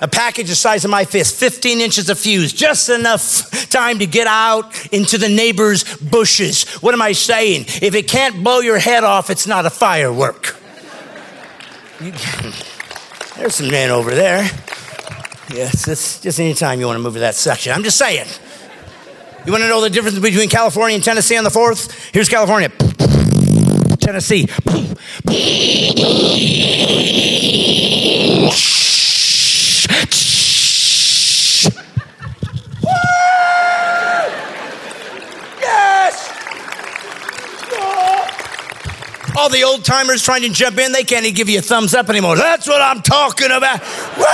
A 0.01 0.07
package 0.09 0.49
the 0.49 0.55
size 0.55 0.83
of 0.83 0.91
my 0.91 1.05
fist, 1.05 1.35
15 1.35 1.79
inches 1.79 2.09
of 2.09 2.19
fuse, 2.19 2.51
just 2.51 2.89
enough 2.89 3.69
time 3.69 3.99
to 3.99 4.05
get 4.05 4.27
out 4.27 4.93
into 4.93 5.17
the 5.17 5.29
neighbor's 5.29 5.85
bushes. 5.97 6.65
What 6.81 6.93
am 6.93 7.01
I 7.01 7.13
saying? 7.13 7.65
If 7.81 7.95
it 7.95 8.09
can't 8.09 8.43
blow 8.43 8.59
your 8.59 8.77
head 8.77 9.05
off, 9.05 9.29
it's 9.29 9.47
not 9.47 9.65
a 9.65 9.69
firework. 9.69 10.57
there's 13.37 13.55
some 13.55 13.71
men 13.71 13.89
over 13.89 14.11
there. 14.11 14.49
Yes, 15.53 15.87
it's 15.87 16.19
just 16.19 16.39
anytime 16.39 16.79
you 16.81 16.87
want 16.87 16.97
to 16.97 17.03
move 17.03 17.13
to 17.13 17.19
that 17.21 17.35
section. 17.35 17.71
I'm 17.71 17.83
just 17.83 17.97
saying. 17.97 18.27
You 19.45 19.51
want 19.51 19.63
to 19.63 19.69
know 19.69 19.79
the 19.79 19.89
difference 19.89 20.19
between 20.19 20.49
California 20.49 20.95
and 20.95 21.03
Tennessee 21.03 21.37
on 21.37 21.43
the 21.43 21.51
fourth? 21.51 22.09
Here's 22.11 22.27
California. 22.27 22.69
Tennessee. 23.99 24.47
The 39.55 39.63
old 39.63 39.85
timers 39.85 40.21
trying 40.21 40.41
to 40.41 40.49
jump 40.49 40.77
in, 40.77 40.91
they 40.91 41.03
can't 41.03 41.23
even 41.23 41.35
give 41.35 41.49
you 41.49 41.59
a 41.59 41.61
thumbs 41.61 41.93
up 41.93 42.09
anymore. 42.09 42.35
That's 42.35 42.67
what 42.67 42.81
I'm 42.81 43.01
talking 43.01 43.51
about. 43.51 43.79
Woo! 44.17 44.25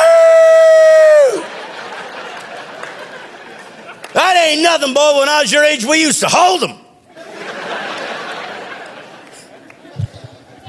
That 4.14 4.48
ain't 4.50 4.64
nothing, 4.64 4.94
boy. 4.94 5.20
When 5.20 5.30
I 5.30 5.42
was 5.44 5.52
your 5.52 5.64
age, 5.64 5.86
we 5.86 6.02
used 6.02 6.22
to 6.22 6.28
hold 6.28 6.62
them. 6.62 6.78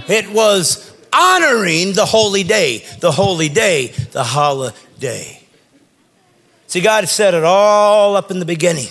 It 0.09 0.31
was 0.31 0.95
honoring 1.13 1.95
the 1.95 2.05
holy 2.05 2.43
day, 2.43 2.85
the 3.01 3.11
holy 3.11 3.49
day, 3.49 3.89
the 4.13 4.23
holiday. 4.23 5.43
See, 6.67 6.81
God 6.81 7.09
set 7.09 7.33
it 7.33 7.45
all 7.45 8.17
up 8.17 8.31
in 8.31 8.39
the 8.39 8.45
beginning 8.45 8.89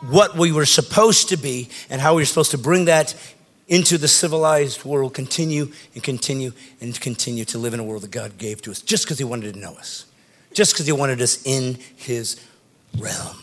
what 0.00 0.36
we 0.36 0.52
were 0.52 0.66
supposed 0.66 1.30
to 1.30 1.36
be 1.36 1.68
and 1.90 2.00
how 2.00 2.14
we 2.14 2.22
were 2.22 2.26
supposed 2.26 2.52
to 2.52 2.58
bring 2.58 2.84
that 2.84 3.16
into 3.68 3.98
the 3.98 4.08
civilized 4.08 4.84
world, 4.84 5.14
continue 5.14 5.70
and 5.94 6.02
continue 6.02 6.52
and 6.80 6.98
continue 7.00 7.44
to 7.44 7.58
live 7.58 7.74
in 7.74 7.80
a 7.80 7.84
world 7.84 8.02
that 8.02 8.10
God 8.10 8.38
gave 8.38 8.62
to 8.62 8.70
us 8.70 8.80
just 8.80 9.04
because 9.04 9.18
He 9.18 9.24
wanted 9.24 9.54
to 9.54 9.60
know 9.60 9.74
us, 9.74 10.06
just 10.52 10.72
because 10.72 10.86
He 10.86 10.92
wanted 10.92 11.20
us 11.20 11.44
in 11.46 11.78
His 11.96 12.40
realm. 12.96 13.36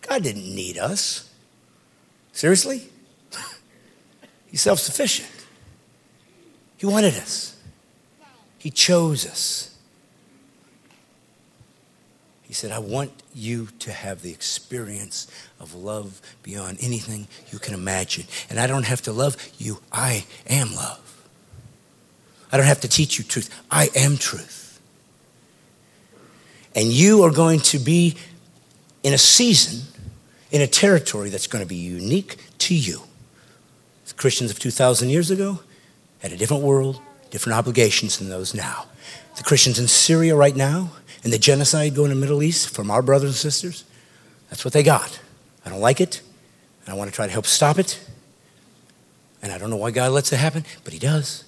God 0.00 0.22
didn't 0.22 0.54
need 0.54 0.78
us. 0.78 1.30
Seriously? 2.32 2.88
He's 4.46 4.62
self 4.62 4.78
sufficient. 4.78 5.28
He 6.78 6.86
wanted 6.86 7.14
us, 7.14 7.56
He 8.58 8.70
chose 8.70 9.26
us. 9.26 9.77
He 12.48 12.54
said, 12.54 12.72
I 12.72 12.78
want 12.78 13.12
you 13.34 13.68
to 13.80 13.92
have 13.92 14.22
the 14.22 14.30
experience 14.30 15.30
of 15.60 15.74
love 15.74 16.22
beyond 16.42 16.78
anything 16.80 17.28
you 17.52 17.58
can 17.58 17.74
imagine. 17.74 18.24
And 18.48 18.58
I 18.58 18.66
don't 18.66 18.86
have 18.86 19.02
to 19.02 19.12
love 19.12 19.36
you, 19.58 19.80
I 19.92 20.24
am 20.48 20.74
love. 20.74 21.04
I 22.50 22.56
don't 22.56 22.64
have 22.64 22.80
to 22.80 22.88
teach 22.88 23.18
you 23.18 23.24
truth, 23.24 23.54
I 23.70 23.90
am 23.94 24.16
truth. 24.16 24.80
And 26.74 26.88
you 26.88 27.22
are 27.24 27.30
going 27.30 27.60
to 27.60 27.78
be 27.78 28.16
in 29.02 29.12
a 29.12 29.18
season, 29.18 29.86
in 30.50 30.62
a 30.62 30.66
territory 30.66 31.28
that's 31.28 31.46
going 31.46 31.62
to 31.62 31.68
be 31.68 31.76
unique 31.76 32.36
to 32.58 32.74
you. 32.74 33.02
The 34.06 34.14
Christians 34.14 34.50
of 34.50 34.58
2,000 34.58 35.10
years 35.10 35.30
ago 35.30 35.60
had 36.20 36.32
a 36.32 36.36
different 36.36 36.62
world, 36.62 36.98
different 37.30 37.58
obligations 37.58 38.16
than 38.18 38.30
those 38.30 38.54
now. 38.54 38.86
The 39.36 39.42
Christians 39.42 39.78
in 39.78 39.86
Syria 39.86 40.34
right 40.34 40.56
now 40.56 40.92
and 41.24 41.32
the 41.32 41.38
genocide 41.38 41.94
going 41.94 42.10
in 42.10 42.18
the 42.18 42.20
Middle 42.20 42.42
East 42.42 42.74
from 42.74 42.90
our 42.90 43.02
brothers 43.02 43.30
and 43.30 43.36
sisters, 43.36 43.84
that's 44.50 44.64
what 44.64 44.72
they 44.72 44.82
got. 44.82 45.20
I 45.64 45.70
don't 45.70 45.80
like 45.80 46.00
it, 46.00 46.22
and 46.84 46.94
I 46.94 46.96
want 46.96 47.10
to 47.10 47.14
try 47.14 47.26
to 47.26 47.32
help 47.32 47.46
stop 47.46 47.78
it. 47.78 48.00
And 49.42 49.52
I 49.52 49.58
don't 49.58 49.70
know 49.70 49.76
why 49.76 49.90
God 49.90 50.12
lets 50.12 50.32
it 50.32 50.36
happen, 50.36 50.64
but 50.84 50.92
He 50.92 50.98
does. 50.98 51.44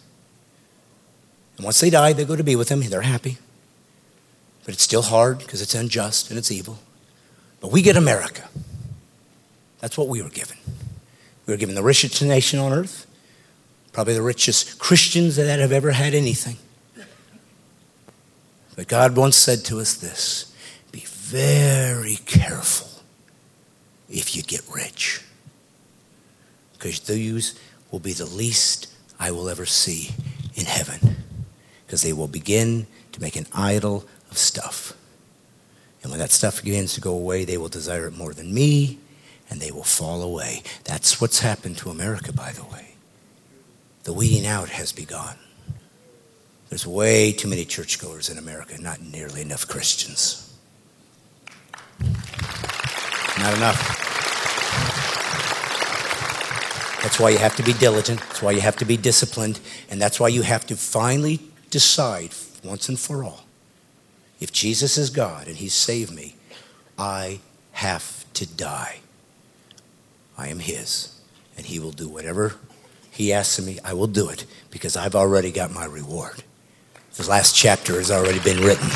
And 1.57 1.64
once 1.64 1.81
they 1.81 1.91
die, 1.91 2.12
they 2.12 2.25
go 2.25 2.37
to 2.37 2.45
be 2.45 2.57
with 2.57 2.68
Him. 2.68 2.81
They're 2.81 3.03
happy. 3.03 3.39
But 4.64 4.75
it's 4.75 4.83
still 4.83 5.03
hard 5.03 5.39
because 5.39 5.62
it's 5.62 5.75
unjust 5.75 6.31
and 6.31 6.39
it's 6.39 6.51
evil. 6.51 6.79
But 7.61 7.73
we 7.73 7.83
get 7.83 7.97
America. 7.97 8.49
That's 9.81 9.97
what 9.97 10.09
we 10.09 10.23
were 10.23 10.29
given. 10.29 10.59
We 11.47 11.55
were 11.55 11.59
given 11.59 11.75
the 11.75 11.83
richest 11.83 12.23
nation 12.23 12.59
on 12.59 12.73
earth, 12.73 13.07
probably 13.93 14.14
the 14.14 14.23
richest 14.23 14.79
Christians 14.79 15.37
that 15.37 15.59
have 15.59 15.73
ever 15.73 15.93
had 15.93 16.14
anything. 16.14 16.57
But 18.81 18.89
God 18.89 19.14
once 19.14 19.37
said 19.37 19.62
to 19.66 19.78
us 19.78 19.93
this 19.93 20.55
be 20.91 21.05
very 21.07 22.16
careful 22.16 22.89
if 24.09 24.35
you 24.35 24.43
get 24.43 24.62
rich, 24.74 25.22
because 26.72 27.01
these 27.01 27.61
will 27.91 27.99
be 27.99 28.14
the 28.14 28.24
least 28.24 28.87
I 29.18 29.33
will 29.33 29.51
ever 29.51 29.66
see 29.66 30.14
in 30.55 30.64
heaven, 30.64 31.16
because 31.85 32.01
they 32.01 32.14
will 32.14 32.26
begin 32.26 32.87
to 33.12 33.20
make 33.20 33.37
an 33.37 33.45
idol 33.55 34.07
of 34.31 34.39
stuff. 34.39 34.97
And 36.03 36.11
when 36.11 36.18
that 36.18 36.31
stuff 36.31 36.64
begins 36.64 36.95
to 36.95 37.03
go 37.03 37.12
away, 37.12 37.45
they 37.45 37.59
will 37.59 37.68
desire 37.68 38.07
it 38.07 38.16
more 38.16 38.33
than 38.33 38.55
me, 38.55 38.99
and 39.51 39.61
they 39.61 39.70
will 39.70 39.85
fall 39.85 40.22
away. 40.22 40.62
That's 40.85 41.20
what's 41.20 41.41
happened 41.41 41.76
to 41.76 41.91
America, 41.91 42.33
by 42.33 42.53
the 42.53 42.64
way. 42.64 42.95
The 44.05 44.14
weeding 44.14 44.47
out 44.47 44.70
has 44.70 44.91
begun. 44.91 45.37
There's 46.71 46.87
way 46.87 47.33
too 47.33 47.49
many 47.49 47.64
churchgoers 47.66 48.31
in 48.31 48.39
America, 48.39 48.81
not 48.81 49.03
nearly 49.03 49.43
enough 49.43 49.68
Christians. 49.68 50.57
Not 53.39 53.55
enough. 53.57 53.99
That's 57.03 57.21
why 57.21 57.31
you 57.31 57.39
have 57.39 57.57
to 57.57 57.62
be 57.62 57.75
diligent. 57.75 58.21
That's 58.21 58.41
why 58.41 58.53
you 58.53 58.61
have 58.61 58.77
to 58.77 58.85
be 58.85 58.97
disciplined. 58.97 59.61
And 59.91 60.01
that's 60.01 60.18
why 60.18 60.29
you 60.29 60.43
have 60.43 60.66
to 60.66 60.77
finally 60.77 61.41
decide 61.71 62.31
once 62.64 62.89
and 62.89 62.99
for 62.99 63.25
all 63.25 63.45
if 64.41 64.51
Jesus 64.51 64.97
is 64.97 65.11
God 65.11 65.47
and 65.47 65.57
He 65.57 65.68
saved 65.68 66.12
me, 66.12 66.35
I 66.99 67.41
have 67.73 68.25
to 68.35 68.47
die. 68.47 69.01
I 70.37 70.49
am 70.49 70.59
His, 70.59 71.21
and 71.57 71.66
He 71.66 71.79
will 71.79 71.93
do 71.93 72.09
whatever 72.09 72.55
He 73.11 73.33
asks 73.33 73.59
of 73.59 73.66
me. 73.66 73.79
I 73.85 73.93
will 73.93 74.07
do 74.07 74.29
it 74.31 74.47
because 74.71 74.97
I've 74.97 75.14
already 75.14 75.53
got 75.53 75.71
my 75.71 75.85
reward. 75.85 76.43
The 77.21 77.29
last 77.29 77.55
chapter 77.55 77.97
has 77.97 78.11
already 78.11 78.39
been 78.41 78.64
written. 78.64 78.89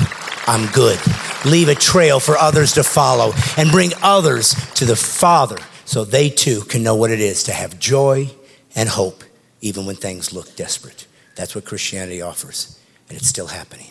I'm 0.47 0.71
good. 0.73 0.99
Leave 1.45 1.69
a 1.69 1.75
trail 1.75 2.21
for 2.21 2.39
others 2.39 2.73
to 2.73 2.83
follow 2.83 3.33
and 3.59 3.71
bring 3.71 3.93
others 4.03 4.55
to 4.77 4.87
the 4.87 4.97
Father 4.97 5.59
so 5.85 6.05
they 6.05 6.31
too 6.31 6.63
can 6.63 6.83
know 6.83 6.95
what 6.95 7.11
it 7.11 7.21
is 7.21 7.45
to 7.45 7.53
have 7.53 7.79
joy 7.79 8.31
and 8.75 8.89
hope 8.89 9.25
even 9.61 9.85
when 9.85 9.97
things 9.97 10.33
look 10.33 10.57
desperate. 10.57 11.07
That's 11.37 11.55
what 11.55 11.67
Christianity 11.67 12.23
offers, 12.23 12.79
and 13.09 13.19
it's 13.19 13.29
still 13.29 13.49
happening. 13.49 13.91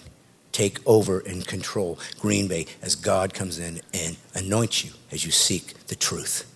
Take 0.52 0.80
over 0.88 1.20
and 1.20 1.46
control 1.46 2.00
Green 2.20 2.48
Bay 2.48 2.66
as 2.82 2.96
God 2.96 3.34
comes 3.34 3.60
in 3.60 3.82
and 3.94 4.18
anoints 4.34 4.84
you 4.84 4.92
as 5.12 5.26
you 5.26 5.32
seek 5.32 5.86
the 5.88 5.96
truth. 5.96 6.50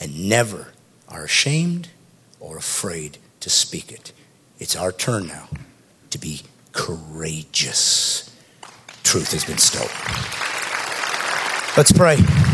And 0.00 0.28
never 0.28 0.72
are 1.08 1.24
ashamed 1.24 1.88
or 2.40 2.56
afraid 2.56 3.18
to 3.40 3.50
speak 3.50 3.92
it. 3.92 4.12
It's 4.58 4.74
our 4.74 4.90
turn 4.92 5.28
now 5.28 5.48
to 6.10 6.18
be 6.18 6.42
courageous. 6.76 8.30
Truth 9.02 9.32
has 9.32 9.44
been 9.44 9.58
stolen. 9.58 9.90
Let's 11.76 11.92
pray. 11.92 12.45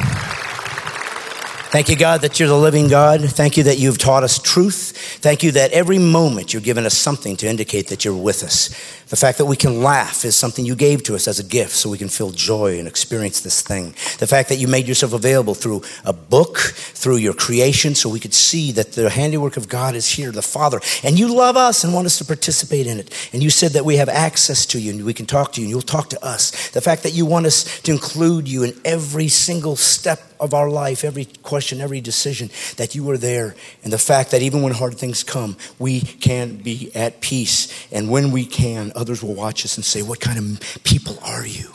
Thank 1.73 1.89
you, 1.89 1.97
God, 1.97 2.21
that 2.21 2.39
you're 2.39 2.51
the 2.51 2.55
living 2.55 2.87
God. 2.87 3.23
Thank 3.31 3.57
you 3.57 3.63
that 3.63 3.79
you've 3.79 3.97
taught 3.97 4.25
us 4.25 4.39
truth. 4.39 4.93
Thank 5.23 5.43
you 5.43 5.53
that 5.53 5.73
every 5.73 5.99
moment 5.99 6.53
you're 6.53 6.61
giving 6.61 6.85
us 6.85 6.95
something 6.95 7.35
to 7.39 7.49
indicate 7.49 7.89
that 7.89 8.05
you're 8.05 8.15
with 8.15 8.45
us. 8.45 8.69
The 9.09 9.17
fact 9.17 9.39
that 9.39 9.47
we 9.47 9.57
can 9.57 9.83
laugh 9.83 10.23
is 10.27 10.37
something 10.37 10.67
you 10.67 10.75
gave 10.75 11.03
to 11.05 11.15
us 11.15 11.27
as 11.27 11.39
a 11.39 11.43
gift 11.43 11.73
so 11.73 11.89
we 11.89 11.97
can 11.97 12.11
feel 12.11 12.31
joy 12.31 12.79
and 12.79 12.87
experience 12.87 13.41
this 13.41 13.63
thing. 13.63 13.95
The 14.19 14.27
fact 14.27 14.51
that 14.51 14.57
you 14.57 14.69
made 14.69 14.87
yourself 14.87 15.15
available 15.15 15.55
through 15.55 15.81
a 16.05 16.13
book, 16.13 16.59
through 16.59 17.17
your 17.17 17.33
creation, 17.33 17.95
so 17.95 18.11
we 18.11 18.21
could 18.21 18.35
see 18.35 18.71
that 18.73 18.93
the 18.93 19.09
handiwork 19.09 19.57
of 19.57 19.71
God 19.71 19.95
is 19.95 20.07
here, 20.07 20.31
the 20.31 20.43
Father. 20.43 20.79
And 21.03 21.19
you 21.19 21.35
love 21.35 21.57
us 21.57 21.85
and 21.85 21.95
want 21.95 22.05
us 22.05 22.19
to 22.19 22.27
participate 22.27 22.87
in 22.87 22.99
it. 22.99 23.31
And 23.33 23.43
you 23.43 23.49
said 23.49 23.73
that 23.73 23.87
we 23.87 23.97
have 23.97 24.11
access 24.11 24.67
to 24.67 24.79
you 24.79 24.91
and 24.93 25.07
we 25.07 25.15
can 25.15 25.25
talk 25.25 25.53
to 25.53 25.63
you 25.63 25.65
and 25.65 25.71
you'll 25.71 25.81
talk 25.81 26.11
to 26.11 26.23
us. 26.23 26.69
The 26.73 26.83
fact 26.83 27.03
that 27.05 27.15
you 27.15 27.25
want 27.25 27.47
us 27.47 27.81
to 27.81 27.93
include 27.93 28.47
you 28.47 28.63
in 28.63 28.79
every 28.85 29.29
single 29.29 29.77
step 29.77 30.32
of 30.43 30.53
our 30.53 30.69
life, 30.69 31.05
every 31.05 31.25
question 31.25 31.81
every 31.81 32.01
decision, 32.01 32.51
that 32.77 32.95
you 32.95 33.09
are 33.11 33.17
there. 33.17 33.55
And 33.85 33.93
the 33.93 33.99
fact 33.99 34.33
that 34.33 34.43
even 34.43 34.61
when 34.61 34.73
hard 34.73 34.99
things 34.99 35.23
come, 35.25 35.57
we 35.79 36.01
can 36.01 36.57
be 36.57 36.91
at 36.95 37.21
peace. 37.21 37.87
And 37.93 38.11
when 38.11 38.33
we 38.33 38.45
can, 38.45 38.93
others 38.95 39.23
will 39.23 39.35
watch 39.35 39.65
us 39.65 39.77
and 39.77 39.85
say, 39.85 40.03
What 40.03 40.21
kind 40.21 40.39
of 40.39 40.85
people 40.85 41.19
are 41.25 41.47
you? 41.47 41.73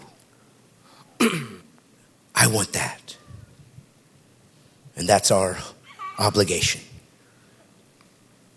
I 2.36 2.48
want 2.48 2.74
that. 2.74 3.16
And 4.96 5.08
that's 5.08 5.32
our 5.32 5.58
obligation. 6.20 6.82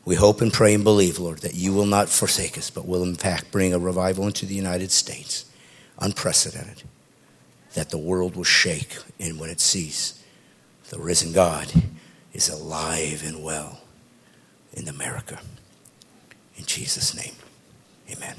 We 0.05 0.17
hope 0.17 0.41
and 0.41 0.53
pray 0.53 0.75
and 0.75 0.83
believe, 0.83 1.19
Lord, 1.19 1.39
that 1.41 1.55
you 1.55 1.73
will 1.73 1.87
not 1.87 2.09
forsake 2.09 2.59
us, 2.59 2.71
but 2.71 2.87
will 2.87 3.03
in 3.03 3.15
fact 3.15 3.53
bring 3.53 3.73
a 3.73 3.79
revival 3.79 4.27
into 4.27 4.47
the 4.47 4.55
United 4.55 4.91
States, 4.91 5.45
unprecedented, 5.99 6.83
that 7.75 7.91
the 7.91 7.99
world 7.99 8.37
will 8.37 8.45
shake 8.45 8.97
and 9.19 9.39
when 9.39 9.51
it 9.51 9.61
sees 9.61 10.23
the 10.91 10.99
risen 10.99 11.33
God 11.33 11.73
is 12.33 12.49
alive 12.49 13.23
and 13.25 13.43
well 13.43 13.81
in 14.73 14.89
America. 14.89 15.41
In 16.57 16.65
Jesus' 16.65 17.15
name, 17.15 17.35
amen. 18.11 18.37